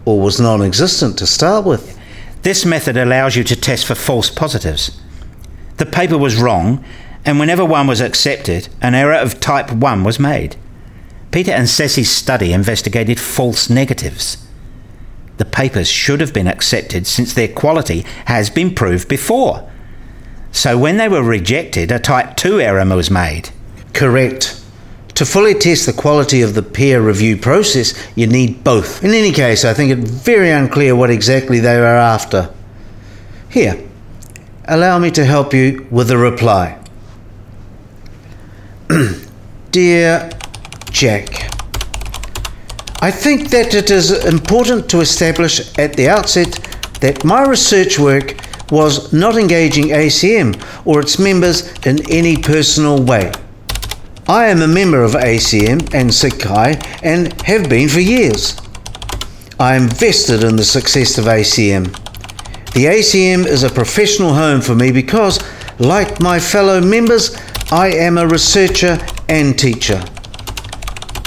or 0.04 0.20
was 0.20 0.40
non 0.40 0.62
existent 0.62 1.18
to 1.18 1.26
start 1.26 1.64
with. 1.64 1.98
This 2.42 2.64
method 2.64 2.96
allows 2.96 3.36
you 3.36 3.44
to 3.44 3.56
test 3.56 3.86
for 3.86 3.94
false 3.94 4.30
positives. 4.30 5.00
The 5.78 5.86
paper 5.86 6.18
was 6.18 6.36
wrong, 6.36 6.84
and 7.24 7.38
whenever 7.38 7.64
one 7.64 7.86
was 7.86 8.00
accepted, 8.00 8.68
an 8.80 8.94
error 8.94 9.14
of 9.14 9.40
type 9.40 9.72
1 9.72 10.04
was 10.04 10.18
made. 10.18 10.56
Peter 11.30 11.52
and 11.52 11.68
Ceci's 11.68 12.10
study 12.10 12.52
investigated 12.52 13.20
false 13.20 13.68
negatives. 13.68 14.44
The 15.36 15.44
papers 15.44 15.88
should 15.88 16.20
have 16.20 16.32
been 16.32 16.48
accepted 16.48 17.06
since 17.06 17.32
their 17.32 17.48
quality 17.48 18.04
has 18.26 18.50
been 18.50 18.74
proved 18.74 19.08
before. 19.08 19.68
So 20.50 20.78
when 20.78 20.96
they 20.96 21.08
were 21.08 21.22
rejected, 21.22 21.92
a 21.92 21.98
type 21.98 22.36
2 22.36 22.60
error 22.60 22.84
was 22.86 23.10
made. 23.10 23.50
Correct. 23.92 24.60
To 25.18 25.26
fully 25.26 25.54
test 25.54 25.86
the 25.86 25.92
quality 25.92 26.42
of 26.42 26.54
the 26.54 26.62
peer 26.62 27.02
review 27.02 27.36
process, 27.36 27.92
you 28.14 28.28
need 28.28 28.62
both. 28.62 29.02
In 29.02 29.10
any 29.10 29.32
case, 29.32 29.64
I 29.64 29.74
think 29.74 29.90
it 29.90 29.98
very 29.98 30.52
unclear 30.52 30.94
what 30.94 31.10
exactly 31.10 31.58
they 31.58 31.76
were 31.76 31.86
after. 31.86 32.54
Here, 33.48 33.84
allow 34.66 35.00
me 35.00 35.10
to 35.10 35.24
help 35.24 35.52
you 35.52 35.88
with 35.90 36.12
a 36.12 36.16
reply. 36.16 36.78
Dear 39.72 40.30
Jack, 40.92 41.52
I 43.02 43.10
think 43.10 43.50
that 43.50 43.74
it 43.74 43.90
is 43.90 44.24
important 44.24 44.88
to 44.90 45.00
establish 45.00 45.76
at 45.80 45.94
the 45.94 46.08
outset 46.08 46.52
that 47.00 47.24
my 47.24 47.42
research 47.42 47.98
work 47.98 48.36
was 48.70 49.12
not 49.12 49.36
engaging 49.36 49.86
ACM 49.86 50.64
or 50.84 51.00
its 51.00 51.18
members 51.18 51.72
in 51.84 52.08
any 52.08 52.36
personal 52.36 53.02
way. 53.02 53.32
I 54.30 54.48
am 54.48 54.60
a 54.60 54.68
member 54.68 55.02
of 55.02 55.12
ACM 55.12 55.94
and 55.94 56.10
SIGCHI 56.10 57.00
and 57.02 57.32
have 57.44 57.70
been 57.70 57.88
for 57.88 58.00
years. 58.00 58.60
I 59.58 59.74
am 59.74 59.88
vested 59.88 60.44
in 60.44 60.56
the 60.56 60.64
success 60.64 61.16
of 61.16 61.24
ACM. 61.24 61.86
The 62.74 62.84
ACM 62.84 63.46
is 63.46 63.62
a 63.62 63.70
professional 63.70 64.34
home 64.34 64.60
for 64.60 64.74
me 64.74 64.92
because, 64.92 65.40
like 65.78 66.20
my 66.20 66.38
fellow 66.38 66.78
members, 66.78 67.38
I 67.72 67.88
am 67.88 68.18
a 68.18 68.28
researcher 68.28 68.98
and 69.30 69.58
teacher. 69.58 70.04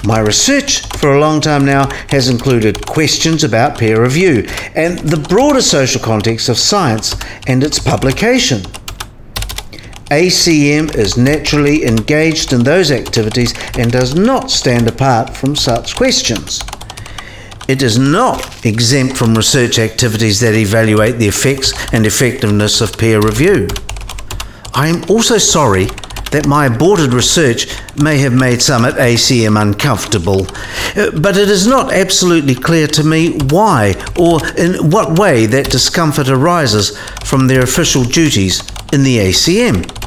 My 0.03 0.19
research 0.19 0.85
for 0.97 1.15
a 1.15 1.19
long 1.19 1.41
time 1.41 1.65
now 1.65 1.89
has 2.09 2.29
included 2.29 2.85
questions 2.85 3.43
about 3.43 3.79
peer 3.79 3.99
review 3.99 4.45
and 4.75 4.99
the 4.99 5.17
broader 5.17 5.63
social 5.63 6.01
context 6.01 6.49
of 6.49 6.57
science 6.59 7.15
and 7.47 7.63
its 7.63 7.79
publication. 7.79 8.61
ACM 10.11 10.93
is 10.93 11.17
naturally 11.17 11.85
engaged 11.85 12.51
in 12.51 12.63
those 12.65 12.91
activities 12.91 13.53
and 13.77 13.89
does 13.89 14.13
not 14.13 14.51
stand 14.51 14.89
apart 14.89 15.37
from 15.37 15.55
such 15.55 15.95
questions. 15.95 16.61
It 17.69 17.81
is 17.81 17.97
not 17.97 18.65
exempt 18.65 19.15
from 19.15 19.35
research 19.35 19.79
activities 19.79 20.41
that 20.41 20.53
evaluate 20.53 21.15
the 21.15 21.29
effects 21.29 21.71
and 21.93 22.05
effectiveness 22.05 22.81
of 22.81 22.97
peer 22.97 23.21
review. 23.21 23.69
I 24.73 24.89
am 24.89 25.01
also 25.09 25.37
sorry 25.37 25.85
that 26.31 26.45
my 26.45 26.65
aborted 26.65 27.13
research 27.13 27.67
may 27.95 28.17
have 28.17 28.33
made 28.33 28.61
some 28.61 28.83
at 28.83 28.95
ACM 28.95 29.61
uncomfortable, 29.61 30.45
uh, 30.97 31.11
but 31.21 31.37
it 31.37 31.49
is 31.49 31.65
not 31.65 31.93
absolutely 31.93 32.55
clear 32.55 32.87
to 32.87 33.05
me 33.05 33.37
why 33.49 33.95
or 34.19 34.45
in 34.57 34.89
what 34.89 35.17
way 35.17 35.45
that 35.45 35.71
discomfort 35.71 36.27
arises 36.27 36.97
from 37.23 37.47
their 37.47 37.63
official 37.63 38.03
duties 38.03 38.59
in 38.91 39.03
the 39.03 39.17
ACM. 39.17 40.00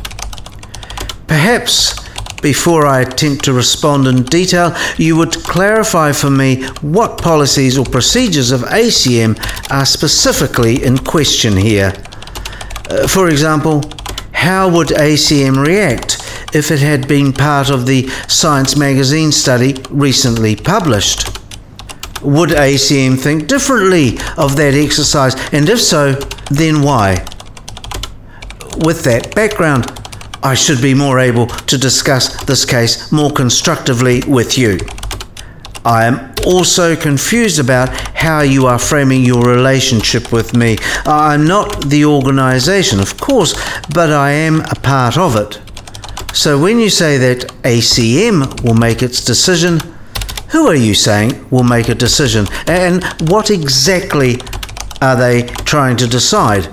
Perhaps 1.35 1.97
before 2.43 2.87
I 2.87 3.01
attempt 3.01 3.45
to 3.47 3.53
respond 3.53 4.07
in 4.07 4.23
detail, 4.23 4.73
you 4.97 5.17
would 5.17 5.33
clarify 5.43 6.13
for 6.13 6.31
me 6.31 6.63
what 6.81 7.19
policies 7.19 7.77
or 7.77 7.85
procedures 7.85 8.53
of 8.53 8.61
ACM 8.61 9.37
are 9.69 9.85
specifically 9.85 10.85
in 10.85 10.97
question 10.97 11.57
here. 11.57 11.93
Uh, 12.89 13.09
for 13.09 13.29
example, 13.29 13.83
how 14.31 14.69
would 14.69 14.91
ACM 14.91 15.57
react 15.67 16.23
if 16.55 16.71
it 16.71 16.79
had 16.79 17.09
been 17.09 17.33
part 17.33 17.69
of 17.69 17.87
the 17.87 18.07
Science 18.29 18.77
magazine 18.77 19.33
study 19.33 19.75
recently 19.91 20.55
published? 20.55 21.37
Would 22.23 22.51
ACM 22.51 23.19
think 23.19 23.49
differently 23.49 24.19
of 24.39 24.55
that 24.55 24.75
exercise, 24.75 25.35
and 25.53 25.69
if 25.69 25.81
so, 25.81 26.13
then 26.53 26.83
why? 26.83 27.27
With 28.85 29.03
that 29.03 29.35
background, 29.35 30.04
I 30.45 30.55
should 30.55 30.83
be 30.83 30.93
more 30.93 31.19
able 31.21 31.47
to 31.47 31.79
discuss 31.79 32.45
this 32.45 32.67
case 32.67 33.11
more 33.11 33.31
constructively 33.31 34.23
with 34.29 34.59
you. 34.59 34.79
I 35.87 36.05
am 36.05 36.35
also 36.47 36.95
confused 36.95 37.59
about 37.59 37.89
how 38.15 38.43
you 38.43 38.67
are 38.67 38.79
framing 38.79 39.25
your 39.25 39.43
relationship 39.43 40.33
with 40.33 40.55
me. 40.55 40.77
I'm 41.07 41.47
not 41.47 41.89
the 41.89 42.05
organisation, 42.05 43.01
of 43.01 43.19
course, 43.19 43.55
but 43.95 44.11
I 44.11 44.33
am 44.33 44.61
a 44.61 44.75
part 44.75 45.17
of 45.17 45.35
it. 45.37 45.61
So 46.35 46.61
when 46.61 46.79
you 46.79 46.91
say 46.91 47.17
that 47.17 47.51
ACM 47.63 48.63
will 48.65 48.75
make 48.75 49.03
its 49.03 49.25
decision, 49.25 49.81
who 50.51 50.67
are 50.67 50.75
you 50.75 50.95
saying 50.95 51.49
will 51.51 51.65
make 51.65 51.89
a 51.89 51.95
decision? 51.95 52.47
And 52.67 53.03
what 53.31 53.51
exactly 53.51 54.41
are 55.01 55.17
they 55.17 55.45
trying 55.65 55.97
to 55.99 56.07
decide? 56.07 56.69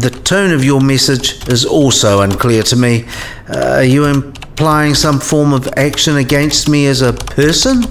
The 0.00 0.10
tone 0.24 0.52
of 0.52 0.64
your 0.64 0.80
message 0.80 1.46
is 1.48 1.64
also 1.64 2.22
unclear 2.22 2.62
to 2.64 2.76
me. 2.76 3.04
Uh, 3.48 3.76
are 3.76 3.84
you 3.84 4.04
implying 4.06 4.94
some 4.94 5.20
form 5.20 5.52
of 5.52 5.68
action 5.76 6.16
against 6.16 6.68
me 6.68 6.86
as 6.86 7.02
a 7.02 7.12
person? 7.12 7.84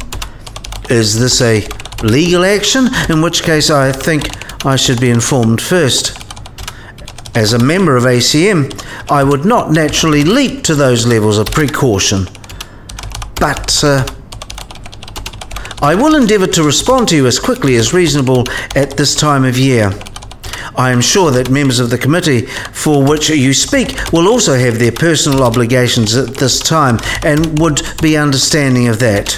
Is 0.90 1.20
this 1.20 1.42
a 1.42 1.66
legal 2.04 2.44
action? 2.44 2.88
In 3.10 3.22
which 3.22 3.44
case, 3.44 3.70
I 3.70 3.92
think 3.92 4.24
I 4.66 4.76
should 4.76 5.00
be 5.00 5.10
informed 5.10 5.62
first. 5.62 6.18
As 7.34 7.54
a 7.54 7.60
member 7.60 7.96
of 7.96 8.04
ACM, 8.04 8.74
I 9.10 9.24
would 9.24 9.46
not 9.46 9.72
naturally 9.72 10.24
leap 10.24 10.64
to 10.66 10.76
those 10.76 11.08
levels 11.08 11.38
of 11.38 11.48
precaution. 11.48 12.26
But 13.40 13.82
uh, 13.84 14.06
I 15.82 15.96
will 15.96 16.16
endeavour 16.16 16.48
to 16.48 16.64
respond 16.64 17.08
to 17.08 17.16
you 17.16 17.26
as 17.26 17.40
quickly 17.40 17.76
as 17.76 17.94
reasonable 17.94 18.44
at 18.76 18.98
this 18.98 19.16
time 19.16 19.46
of 19.46 19.58
year. 19.58 19.94
I 20.76 20.92
am 20.92 21.02
sure 21.02 21.32
that 21.32 21.50
members 21.50 21.80
of 21.80 21.90
the 21.90 21.98
committee 21.98 22.46
for 22.72 23.04
which 23.04 23.30
you 23.30 23.54
speak 23.54 24.12
will 24.12 24.28
also 24.28 24.58
have 24.58 24.80
their 24.80 24.92
personal 24.92 25.44
obligations 25.44 26.16
at 26.16 26.36
this 26.36 26.60
time 26.60 27.00
and 27.24 27.60
would 27.60 27.82
be 28.02 28.18
understanding 28.18 28.88
of 28.88 29.00
that. 29.00 29.38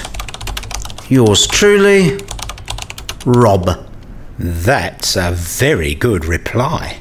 Yours 1.08 1.46
truly, 1.46 2.18
Rob. 3.26 3.86
That's 4.38 5.16
a 5.16 5.32
very 5.32 5.94
good 5.94 6.24
reply. 6.24 6.98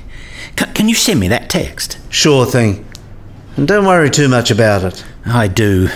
C- 0.60 0.66
can 0.74 0.90
you 0.90 0.96
send 0.96 1.20
me 1.20 1.28
that 1.30 1.50
text? 1.50 1.98
Sure 2.10 2.46
thing. 2.46 2.86
And 3.56 3.68
don't 3.68 3.86
worry 3.86 4.10
too 4.10 4.28
much 4.28 4.52
about 4.52 4.84
it. 4.84 5.04
I 5.26 5.48
do. 5.48 5.90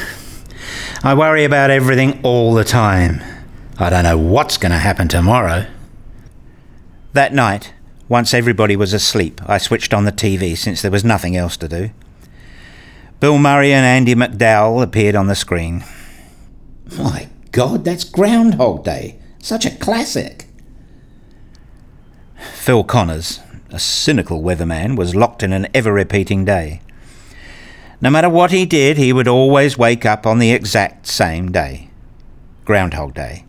I 1.03 1.13
worry 1.13 1.43
about 1.43 1.69
everything 1.69 2.19
all 2.23 2.53
the 2.53 2.63
time. 2.63 3.21
I 3.79 3.89
don't 3.89 4.03
know 4.03 4.17
what's 4.17 4.57
going 4.57 4.71
to 4.71 4.77
happen 4.77 5.07
tomorrow. 5.07 5.67
That 7.13 7.33
night, 7.33 7.73
once 8.09 8.33
everybody 8.33 8.75
was 8.75 8.93
asleep, 8.93 9.41
I 9.47 9.57
switched 9.57 9.93
on 9.93 10.05
the 10.05 10.11
TV 10.11 10.57
since 10.57 10.81
there 10.81 10.91
was 10.91 11.03
nothing 11.03 11.35
else 11.35 11.57
to 11.57 11.67
do. 11.67 11.89
Bill 13.19 13.37
Murray 13.37 13.73
and 13.73 13.85
Andie 13.85 14.15
MacDowell 14.15 14.83
appeared 14.83 15.15
on 15.15 15.27
the 15.27 15.35
screen. 15.35 15.83
My 16.97 17.27
God, 17.51 17.83
that's 17.83 18.03
Groundhog 18.03 18.83
Day. 18.83 19.19
Such 19.39 19.65
a 19.65 19.75
classic. 19.75 20.45
Phil 22.53 22.83
Connors, 22.83 23.39
a 23.71 23.79
cynical 23.79 24.41
weatherman, 24.41 24.95
was 24.95 25.15
locked 25.15 25.41
in 25.41 25.51
an 25.51 25.67
ever 25.73 25.91
repeating 25.91 26.45
day. 26.45 26.81
No 27.99 28.09
matter 28.09 28.29
what 28.29 28.51
he 28.51 28.65
did, 28.65 28.97
he 28.97 29.11
would 29.11 29.27
always 29.27 29.77
wake 29.77 30.05
up 30.05 30.27
on 30.27 30.37
the 30.37 30.51
exact 30.51 31.07
same 31.07 31.51
day 31.51 31.89
Groundhog 32.63 33.13
Day. 33.13 33.46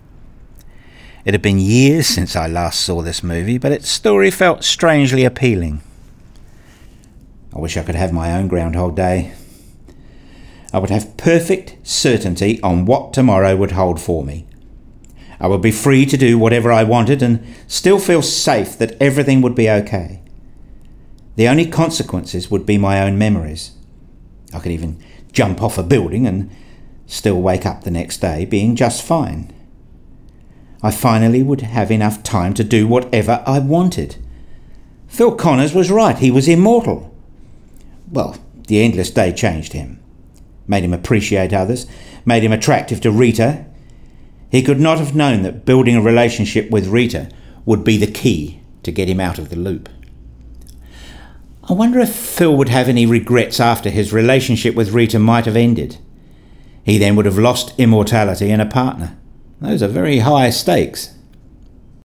It 1.28 1.34
had 1.34 1.42
been 1.42 1.58
years 1.58 2.06
since 2.06 2.34
I 2.34 2.46
last 2.46 2.80
saw 2.80 3.02
this 3.02 3.22
movie, 3.22 3.58
but 3.58 3.70
its 3.70 3.90
story 3.90 4.30
felt 4.30 4.64
strangely 4.64 5.26
appealing. 5.26 5.82
I 7.54 7.58
wish 7.58 7.76
I 7.76 7.82
could 7.82 7.96
have 7.96 8.14
my 8.14 8.32
own 8.32 8.48
Groundhog 8.48 8.96
Day. 8.96 9.34
I 10.72 10.78
would 10.78 10.88
have 10.88 11.18
perfect 11.18 11.86
certainty 11.86 12.58
on 12.62 12.86
what 12.86 13.12
tomorrow 13.12 13.54
would 13.56 13.72
hold 13.72 14.00
for 14.00 14.24
me. 14.24 14.46
I 15.38 15.48
would 15.48 15.60
be 15.60 15.70
free 15.70 16.06
to 16.06 16.16
do 16.16 16.38
whatever 16.38 16.72
I 16.72 16.82
wanted 16.82 17.22
and 17.22 17.44
still 17.66 17.98
feel 17.98 18.22
safe 18.22 18.78
that 18.78 18.96
everything 18.98 19.42
would 19.42 19.54
be 19.54 19.68
okay. 19.68 20.22
The 21.36 21.46
only 21.46 21.66
consequences 21.66 22.50
would 22.50 22.64
be 22.64 22.78
my 22.78 23.02
own 23.02 23.18
memories. 23.18 23.72
I 24.54 24.60
could 24.60 24.72
even 24.72 24.98
jump 25.30 25.60
off 25.60 25.76
a 25.76 25.82
building 25.82 26.26
and 26.26 26.50
still 27.06 27.42
wake 27.42 27.66
up 27.66 27.84
the 27.84 27.90
next 27.90 28.22
day 28.22 28.46
being 28.46 28.74
just 28.74 29.02
fine. 29.02 29.52
I 30.82 30.90
finally 30.90 31.42
would 31.42 31.62
have 31.62 31.90
enough 31.90 32.22
time 32.22 32.54
to 32.54 32.64
do 32.64 32.86
whatever 32.86 33.42
I 33.46 33.58
wanted. 33.58 34.16
Phil 35.08 35.34
Connors 35.34 35.74
was 35.74 35.90
right, 35.90 36.16
he 36.16 36.30
was 36.30 36.46
immortal. 36.48 37.14
Well, 38.10 38.36
the 38.68 38.82
endless 38.82 39.10
day 39.10 39.32
changed 39.32 39.72
him, 39.72 40.00
made 40.66 40.84
him 40.84 40.92
appreciate 40.92 41.52
others, 41.52 41.86
made 42.24 42.44
him 42.44 42.52
attractive 42.52 43.00
to 43.00 43.10
Rita. 43.10 43.66
He 44.50 44.62
could 44.62 44.80
not 44.80 44.98
have 44.98 45.16
known 45.16 45.42
that 45.42 45.64
building 45.64 45.96
a 45.96 46.02
relationship 46.02 46.70
with 46.70 46.86
Rita 46.86 47.30
would 47.64 47.84
be 47.84 47.96
the 47.96 48.06
key 48.06 48.60
to 48.82 48.92
get 48.92 49.08
him 49.08 49.20
out 49.20 49.38
of 49.38 49.50
the 49.50 49.56
loop. 49.56 49.88
I 51.68 51.74
wonder 51.74 51.98
if 51.98 52.14
Phil 52.14 52.56
would 52.56 52.70
have 52.70 52.88
any 52.88 53.04
regrets 53.04 53.60
after 53.60 53.90
his 53.90 54.12
relationship 54.12 54.74
with 54.74 54.92
Rita 54.92 55.18
might 55.18 55.44
have 55.44 55.56
ended. 55.56 55.98
He 56.82 56.96
then 56.96 57.14
would 57.16 57.26
have 57.26 57.38
lost 57.38 57.78
immortality 57.78 58.50
and 58.50 58.62
a 58.62 58.66
partner. 58.66 59.17
Those 59.60 59.82
are 59.82 59.88
very 59.88 60.18
high 60.18 60.50
stakes. 60.50 61.14